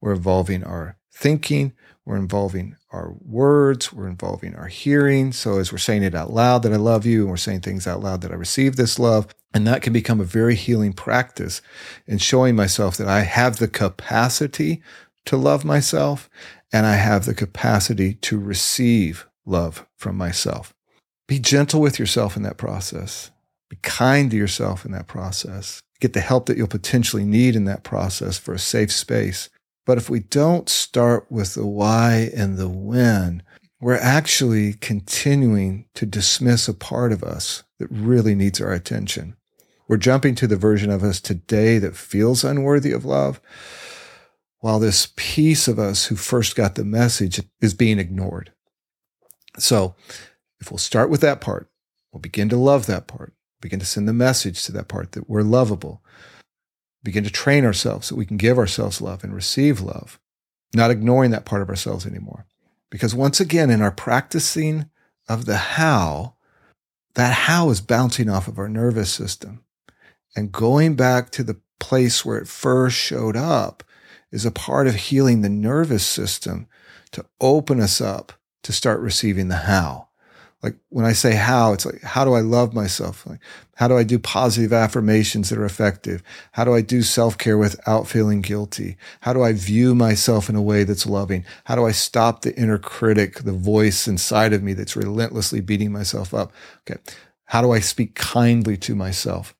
we're 0.00 0.14
involving 0.14 0.62
our 0.62 0.96
thinking, 1.12 1.72
we're 2.04 2.16
involving 2.16 2.76
our 2.92 3.14
words, 3.20 3.92
we're 3.92 4.08
involving 4.08 4.54
our 4.54 4.68
hearing. 4.68 5.32
So 5.32 5.58
as 5.58 5.72
we're 5.72 5.78
saying 5.78 6.02
it 6.02 6.14
out 6.14 6.32
loud 6.32 6.62
that 6.62 6.72
I 6.72 6.76
love 6.76 7.06
you, 7.06 7.22
and 7.22 7.30
we're 7.30 7.36
saying 7.36 7.60
things 7.60 7.86
out 7.86 8.02
loud 8.02 8.20
that 8.20 8.30
I 8.30 8.36
receive 8.36 8.76
this 8.76 8.98
love, 8.98 9.26
and 9.52 9.66
that 9.66 9.82
can 9.82 9.92
become 9.92 10.20
a 10.20 10.24
very 10.24 10.54
healing 10.54 10.92
practice 10.92 11.62
in 12.06 12.18
showing 12.18 12.54
myself 12.54 12.96
that 12.96 13.08
I 13.08 13.20
have 13.20 13.56
the 13.56 13.68
capacity 13.68 14.82
to 15.24 15.36
love 15.36 15.64
myself 15.64 16.28
and 16.72 16.86
I 16.86 16.96
have 16.96 17.24
the 17.24 17.34
capacity 17.34 18.14
to 18.14 18.38
receive 18.38 19.26
love 19.46 19.86
from 19.96 20.16
myself. 20.16 20.74
Be 21.26 21.38
gentle 21.38 21.80
with 21.80 21.98
yourself 21.98 22.36
in 22.36 22.42
that 22.42 22.58
process. 22.58 23.30
Be 23.74 23.80
kind 23.82 24.30
to 24.30 24.36
yourself 24.36 24.84
in 24.84 24.92
that 24.92 25.08
process. 25.08 25.80
Get 25.98 26.12
the 26.12 26.20
help 26.20 26.46
that 26.46 26.56
you'll 26.56 26.68
potentially 26.68 27.24
need 27.24 27.56
in 27.56 27.64
that 27.64 27.82
process 27.82 28.38
for 28.38 28.54
a 28.54 28.58
safe 28.58 28.92
space. 28.92 29.48
But 29.84 29.98
if 29.98 30.08
we 30.08 30.20
don't 30.20 30.68
start 30.68 31.26
with 31.28 31.54
the 31.54 31.66
why 31.66 32.30
and 32.36 32.56
the 32.56 32.68
when, 32.68 33.42
we're 33.80 33.96
actually 33.96 34.74
continuing 34.74 35.86
to 35.94 36.06
dismiss 36.06 36.68
a 36.68 36.74
part 36.74 37.10
of 37.10 37.24
us 37.24 37.64
that 37.80 37.88
really 37.90 38.36
needs 38.36 38.60
our 38.60 38.72
attention. 38.72 39.34
We're 39.88 39.96
jumping 39.96 40.36
to 40.36 40.46
the 40.46 40.56
version 40.56 40.90
of 40.90 41.02
us 41.02 41.20
today 41.20 41.78
that 41.78 41.96
feels 41.96 42.44
unworthy 42.44 42.92
of 42.92 43.04
love, 43.04 43.40
while 44.60 44.78
this 44.78 45.12
piece 45.16 45.66
of 45.66 45.80
us 45.80 46.06
who 46.06 46.14
first 46.14 46.54
got 46.54 46.76
the 46.76 46.84
message 46.84 47.42
is 47.60 47.74
being 47.74 47.98
ignored. 47.98 48.52
So, 49.58 49.96
if 50.60 50.70
we'll 50.70 50.78
start 50.78 51.10
with 51.10 51.22
that 51.22 51.40
part, 51.40 51.68
we'll 52.12 52.20
begin 52.20 52.48
to 52.50 52.56
love 52.56 52.86
that 52.86 53.08
part 53.08 53.34
begin 53.64 53.80
to 53.80 53.86
send 53.86 54.06
the 54.06 54.12
message 54.12 54.62
to 54.62 54.72
that 54.72 54.88
part 54.88 55.12
that 55.12 55.26
we're 55.26 55.40
lovable, 55.40 56.02
begin 57.02 57.24
to 57.24 57.30
train 57.30 57.64
ourselves 57.64 58.06
so 58.06 58.14
we 58.14 58.26
can 58.26 58.36
give 58.36 58.58
ourselves 58.58 59.00
love 59.00 59.24
and 59.24 59.34
receive 59.34 59.80
love, 59.80 60.20
not 60.74 60.90
ignoring 60.90 61.30
that 61.30 61.46
part 61.46 61.62
of 61.62 61.70
ourselves 61.70 62.04
anymore. 62.04 62.44
Because 62.90 63.14
once 63.14 63.40
again, 63.40 63.70
in 63.70 63.80
our 63.80 63.90
practicing 63.90 64.90
of 65.30 65.46
the 65.46 65.56
how, 65.56 66.34
that 67.14 67.32
how 67.32 67.70
is 67.70 67.80
bouncing 67.80 68.28
off 68.28 68.48
of 68.48 68.58
our 68.58 68.68
nervous 68.68 69.10
system. 69.10 69.64
And 70.36 70.52
going 70.52 70.94
back 70.94 71.30
to 71.30 71.42
the 71.42 71.58
place 71.80 72.22
where 72.22 72.36
it 72.36 72.46
first 72.46 72.98
showed 72.98 73.34
up 73.34 73.82
is 74.30 74.44
a 74.44 74.50
part 74.50 74.86
of 74.86 74.94
healing 74.94 75.40
the 75.40 75.48
nervous 75.48 76.04
system 76.04 76.66
to 77.12 77.24
open 77.40 77.80
us 77.80 78.02
up 78.02 78.34
to 78.62 78.74
start 78.74 79.00
receiving 79.00 79.48
the 79.48 79.56
how 79.56 80.08
like 80.64 80.76
when 80.88 81.04
I 81.04 81.12
say 81.12 81.34
how, 81.34 81.74
it's 81.74 81.84
like, 81.84 82.00
how 82.00 82.24
do 82.24 82.32
I 82.32 82.40
love 82.40 82.72
myself? 82.72 83.26
Like, 83.26 83.40
how 83.76 83.86
do 83.86 83.98
I 83.98 84.02
do 84.02 84.18
positive 84.18 84.72
affirmations 84.72 85.50
that 85.50 85.58
are 85.58 85.64
effective? 85.66 86.22
How 86.52 86.64
do 86.64 86.72
I 86.72 86.80
do 86.80 87.02
self 87.02 87.36
care 87.36 87.58
without 87.58 88.08
feeling 88.08 88.40
guilty? 88.40 88.96
How 89.20 89.34
do 89.34 89.42
I 89.42 89.52
view 89.52 89.94
myself 89.94 90.48
in 90.48 90.56
a 90.56 90.62
way 90.62 90.84
that's 90.84 91.04
loving? 91.04 91.44
How 91.64 91.74
do 91.74 91.84
I 91.84 91.92
stop 91.92 92.40
the 92.40 92.56
inner 92.56 92.78
critic, 92.78 93.40
the 93.40 93.52
voice 93.52 94.08
inside 94.08 94.54
of 94.54 94.62
me 94.62 94.72
that's 94.72 94.96
relentlessly 94.96 95.60
beating 95.60 95.92
myself 95.92 96.32
up? 96.32 96.50
Okay. 96.90 96.98
How 97.44 97.60
do 97.60 97.70
I 97.70 97.80
speak 97.80 98.14
kindly 98.14 98.78
to 98.78 98.94
myself? 98.94 99.54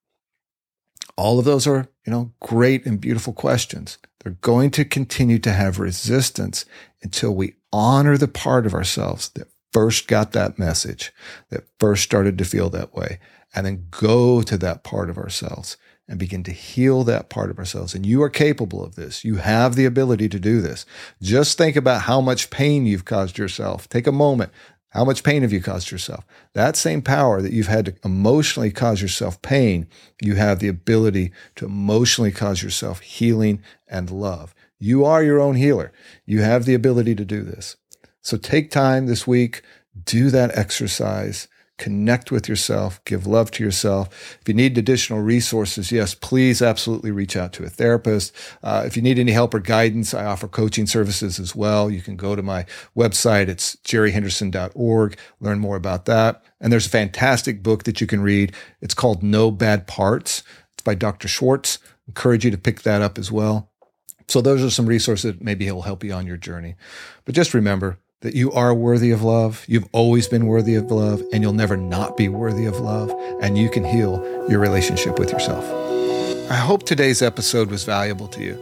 All 1.19 1.39
of 1.39 1.45
those 1.45 1.67
are, 1.67 1.87
you 2.07 2.13
know, 2.13 2.33
great 2.41 2.87
and 2.87 2.99
beautiful 2.99 3.35
questions. 3.35 3.99
They're 4.21 4.39
going 4.41 4.71
to 4.71 4.87
continue 4.87 5.39
to 5.41 5.53
have 5.53 5.79
resistance 5.79 6.65
until 7.03 7.35
we 7.35 7.57
honor 7.75 8.17
the 8.17 8.27
part 8.27 8.65
of 8.65 8.73
ourselves 8.73 9.29
that 9.31 9.49
first 9.75 10.07
got 10.07 10.33
that 10.33 10.59
message, 10.59 11.13
that 11.51 11.65
first 11.79 12.05
started 12.05 12.39
to 12.39 12.45
feel 12.45 12.71
that 12.71 12.95
way, 12.95 13.19
and 13.55 13.67
then 13.67 13.89
go 13.91 14.41
to 14.41 14.57
that 14.57 14.85
part 14.85 15.11
of 15.11 15.19
ourselves 15.19 15.77
and 16.07 16.19
begin 16.19 16.45
to 16.45 16.53
heal 16.53 17.03
that 17.03 17.29
part 17.29 17.51
of 17.51 17.59
ourselves. 17.59 17.95
And 17.95 18.07
you 18.07 18.23
are 18.23 18.31
capable 18.31 18.85
of 18.85 18.95
this. 18.95 19.25
You 19.25 19.37
have 19.37 19.75
the 19.75 19.85
ability 19.85 20.29
to 20.29 20.39
do 20.39 20.61
this. 20.61 20.87
Just 21.21 21.59
think 21.59 21.77
about 21.77 22.03
how 22.03 22.21
much 22.21 22.51
pain 22.51 22.87
you've 22.87 23.05
caused 23.05 23.37
yourself. 23.37 23.89
Take 23.89 24.07
a 24.07 24.13
moment. 24.13 24.53
How 24.91 25.05
much 25.05 25.25
pain 25.25 25.43
have 25.43 25.53
you 25.53 25.61
caused 25.61 25.91
yourself? 25.91 26.25
That 26.53 26.77
same 26.77 27.03
power 27.03 27.43
that 27.43 27.53
you've 27.53 27.67
had 27.67 27.87
to 27.87 27.95
emotionally 28.05 28.71
cause 28.71 29.03
yourself 29.03 29.43
pain, 29.43 29.89
you 30.23 30.37
have 30.37 30.61
the 30.61 30.69
ability 30.69 31.33
to 31.57 31.67
emotionally 31.67 32.31
cause 32.31 32.63
yourself 32.63 33.01
healing 33.01 33.61
and 33.89 34.09
love. 34.09 34.55
You 34.79 35.05
are 35.05 35.25
your 35.25 35.41
own 35.41 35.57
healer. 35.57 35.91
You 36.27 36.43
have 36.43 36.65
the 36.65 36.75
ability 36.75 37.17
to 37.17 37.25
do 37.25 37.43
this. 37.43 37.75
So 38.25 38.37
take 38.37 38.73
time 38.73 39.07
this 39.07 39.27
week, 39.27 39.63
do 40.05 40.31
that 40.31 40.59
exercise 40.59 41.47
connect 41.77 42.31
with 42.31 42.49
yourself, 42.49 43.03
give 43.05 43.27
love 43.27 43.51
to 43.51 43.65
yourself. 43.65 44.39
If 44.41 44.49
you 44.49 44.55
need 44.55 44.79
additional 44.79 45.21
resources, 45.21 45.91
yes, 45.91 46.15
please 46.15 46.63
absolutely 46.63 47.11
reach 47.11 47.37
out 47.37 47.53
to 47.55 47.65
a 47.65 47.69
therapist. 47.69 48.33
Uh, 48.63 48.85
if 48.87 48.97
you 48.97 49.03
need 49.03 49.19
any 49.19 49.33
help 49.33 49.55
or 49.55 49.61
guidance, 49.61 50.15
I 50.15 50.25
offer 50.25 50.47
coaching 50.47 50.87
services 50.87 51.41
as 51.41 51.55
well. 51.55 51.91
You 51.91 52.01
can 52.01 52.17
go 52.17 52.37
to 52.37 52.43
my 52.43 52.65
website. 52.97 53.49
It's 53.49 53.77
jerryhenderson.org, 53.77 55.19
learn 55.41 55.59
more 55.59 55.77
about 55.77 56.05
that. 56.07 56.43
And 56.61 56.73
there's 56.73 56.87
a 56.87 56.91
fantastic 56.91 57.63
book 57.63 57.85
that 57.85 58.01
you 58.01 58.07
can 58.07 58.23
read. 58.23 58.55
It's 58.81 58.95
called 58.95 59.23
No 59.23 59.51
Bad 59.51 59.87
Parts. 59.87 60.43
It's 60.73 60.83
by 60.83 60.95
Dr. 60.95 61.29
Schwartz. 61.29 61.79
Encourage 62.07 62.45
you 62.45 62.51
to 62.51 62.59
pick 62.59 62.83
that 62.83 63.03
up 63.03 63.19
as 63.19 63.33
well. 63.33 63.71
So 64.29 64.41
those 64.41 64.63
are 64.63 64.71
some 64.71 64.87
resources 64.87 65.35
that 65.35 65.43
maybe 65.43 65.71
will 65.71 65.83
help 65.83 66.05
you 66.05 66.13
on 66.13 66.27
your 66.27 66.37
journey. 66.37 66.77
But 67.25 67.35
just 67.35 67.53
remember, 67.53 67.99
that 68.25 68.35
you 68.35 68.51
are 68.53 68.73
worthy 68.73 69.11
of 69.11 69.23
love. 69.23 69.67
You've 69.69 69.87
always 69.93 70.27
been 70.27 70.47
worthy 70.47 70.75
of 70.77 70.91
love, 70.91 71.23
and 71.31 71.43
you'll 71.43 71.53
never 71.53 71.77
not 71.77 72.17
be 72.17 72.31
worthy 72.31 72.65
of 72.65 72.81
love. 72.81 73.13
And 73.43 73.59
you 73.59 73.69
can 73.69 73.85
heal 73.85 74.17
your 74.49 74.61
relationship 74.61 75.19
with 75.19 75.31
yourself. 75.31 75.63
I 76.51 76.55
hope 76.55 76.85
today's 76.85 77.21
episode 77.21 77.71
was 77.71 77.85
valuable 77.85 78.27
to 78.29 78.43
you, 78.43 78.55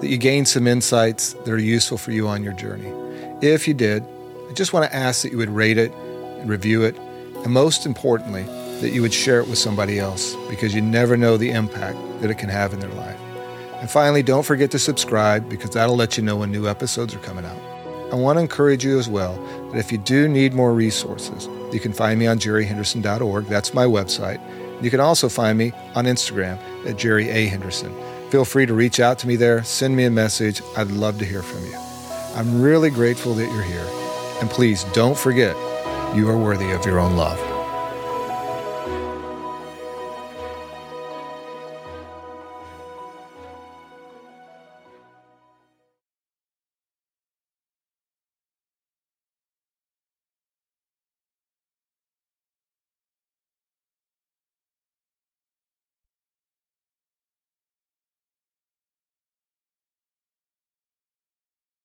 that 0.00 0.06
you 0.06 0.16
gained 0.18 0.46
some 0.46 0.68
insights 0.68 1.32
that 1.32 1.48
are 1.48 1.58
useful 1.58 1.98
for 1.98 2.12
you 2.12 2.28
on 2.28 2.44
your 2.44 2.52
journey. 2.52 2.92
If 3.44 3.66
you 3.66 3.74
did, 3.74 4.04
I 4.48 4.52
just 4.52 4.72
want 4.72 4.88
to 4.88 4.96
ask 4.96 5.22
that 5.22 5.32
you 5.32 5.38
would 5.38 5.50
rate 5.50 5.78
it, 5.78 5.90
review 6.44 6.84
it, 6.84 6.96
and 6.96 7.52
most 7.52 7.86
importantly, 7.86 8.44
that 8.80 8.92
you 8.92 9.02
would 9.02 9.12
share 9.12 9.40
it 9.40 9.48
with 9.48 9.58
somebody 9.58 9.98
else 9.98 10.36
because 10.48 10.76
you 10.76 10.80
never 10.80 11.16
know 11.16 11.36
the 11.36 11.50
impact 11.50 11.98
that 12.20 12.30
it 12.30 12.38
can 12.38 12.48
have 12.48 12.72
in 12.72 12.78
their 12.78 12.90
life. 12.90 13.18
And 13.80 13.90
finally, 13.90 14.22
don't 14.22 14.46
forget 14.46 14.70
to 14.70 14.78
subscribe 14.78 15.48
because 15.48 15.70
that'll 15.70 15.96
let 15.96 16.16
you 16.16 16.22
know 16.22 16.36
when 16.36 16.52
new 16.52 16.68
episodes 16.68 17.16
are 17.16 17.18
coming 17.18 17.44
out. 17.44 17.71
I 18.12 18.14
want 18.14 18.36
to 18.36 18.40
encourage 18.42 18.84
you 18.84 18.98
as 18.98 19.08
well 19.08 19.34
that 19.72 19.78
if 19.78 19.90
you 19.90 19.96
do 19.96 20.28
need 20.28 20.52
more 20.52 20.74
resources, 20.74 21.48
you 21.72 21.80
can 21.80 21.94
find 21.94 22.20
me 22.20 22.26
on 22.26 22.38
jerryhenderson.org. 22.38 23.46
That's 23.46 23.72
my 23.72 23.86
website. 23.86 24.38
You 24.82 24.90
can 24.90 25.00
also 25.00 25.30
find 25.30 25.56
me 25.56 25.72
on 25.94 26.04
Instagram 26.04 26.58
at 26.86 26.98
Jerry 26.98 27.30
A. 27.30 27.46
Henderson. 27.46 27.94
Feel 28.30 28.44
free 28.44 28.66
to 28.66 28.74
reach 28.74 29.00
out 29.00 29.18
to 29.20 29.26
me 29.26 29.36
there, 29.36 29.64
send 29.64 29.96
me 29.96 30.04
a 30.04 30.10
message. 30.10 30.60
I'd 30.76 30.90
love 30.90 31.18
to 31.20 31.24
hear 31.24 31.42
from 31.42 31.64
you. 31.64 31.76
I'm 32.34 32.60
really 32.60 32.90
grateful 32.90 33.32
that 33.34 33.50
you're 33.50 33.62
here. 33.62 33.88
And 34.40 34.50
please 34.50 34.84
don't 34.92 35.16
forget, 35.16 35.56
you 36.14 36.28
are 36.28 36.36
worthy 36.36 36.70
of 36.72 36.84
your 36.84 36.98
own 36.98 37.16
love. 37.16 37.51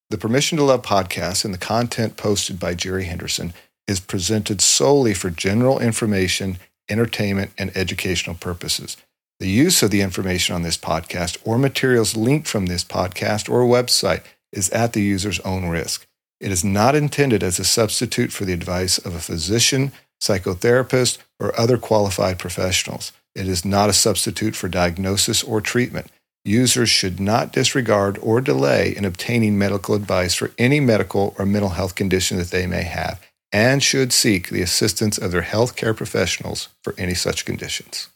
The 0.09 0.17
Permission 0.17 0.57
to 0.57 0.63
Love 0.63 0.83
podcast 0.83 1.43
and 1.43 1.53
the 1.53 1.57
content 1.57 2.15
posted 2.15 2.61
by 2.61 2.75
Jerry 2.75 3.03
Henderson 3.03 3.53
is 3.89 3.99
presented 3.99 4.61
solely 4.61 5.13
for 5.13 5.29
general 5.29 5.79
information, 5.79 6.59
entertainment, 6.87 7.51
and 7.57 7.75
educational 7.75 8.37
purposes. 8.37 8.95
The 9.41 9.49
use 9.49 9.83
of 9.83 9.91
the 9.91 9.99
information 9.99 10.55
on 10.55 10.61
this 10.61 10.77
podcast 10.77 11.37
or 11.43 11.57
materials 11.57 12.15
linked 12.15 12.47
from 12.47 12.67
this 12.67 12.85
podcast 12.85 13.49
or 13.49 13.63
website 13.63 14.23
is 14.53 14.69
at 14.69 14.93
the 14.93 15.01
user's 15.01 15.41
own 15.41 15.67
risk. 15.67 16.07
It 16.39 16.53
is 16.53 16.63
not 16.63 16.95
intended 16.95 17.43
as 17.43 17.59
a 17.59 17.65
substitute 17.65 18.31
for 18.31 18.45
the 18.45 18.53
advice 18.53 18.97
of 18.97 19.13
a 19.13 19.19
physician, 19.19 19.91
psychotherapist, 20.21 21.17
or 21.37 21.59
other 21.59 21.77
qualified 21.77 22.39
professionals. 22.39 23.11
It 23.35 23.49
is 23.49 23.65
not 23.65 23.89
a 23.89 23.93
substitute 23.93 24.55
for 24.55 24.69
diagnosis 24.69 25.43
or 25.43 25.59
treatment 25.59 26.07
users 26.47 26.89
should 26.89 27.19
not 27.19 27.51
disregard 27.51 28.17
or 28.21 28.41
delay 28.41 28.95
in 28.95 29.05
obtaining 29.05 29.57
medical 29.57 29.93
advice 29.93 30.33
for 30.33 30.51
any 30.57 30.79
medical 30.79 31.35
or 31.37 31.45
mental 31.45 31.71
health 31.71 31.95
condition 31.95 32.37
that 32.37 32.51
they 32.51 32.65
may 32.65 32.83
have 32.83 33.21
and 33.51 33.83
should 33.83 34.11
seek 34.11 34.49
the 34.49 34.61
assistance 34.61 35.17
of 35.17 35.31
their 35.31 35.41
healthcare 35.41 35.95
professionals 35.95 36.69
for 36.83 36.93
any 36.97 37.13
such 37.13 37.45
conditions. 37.45 38.09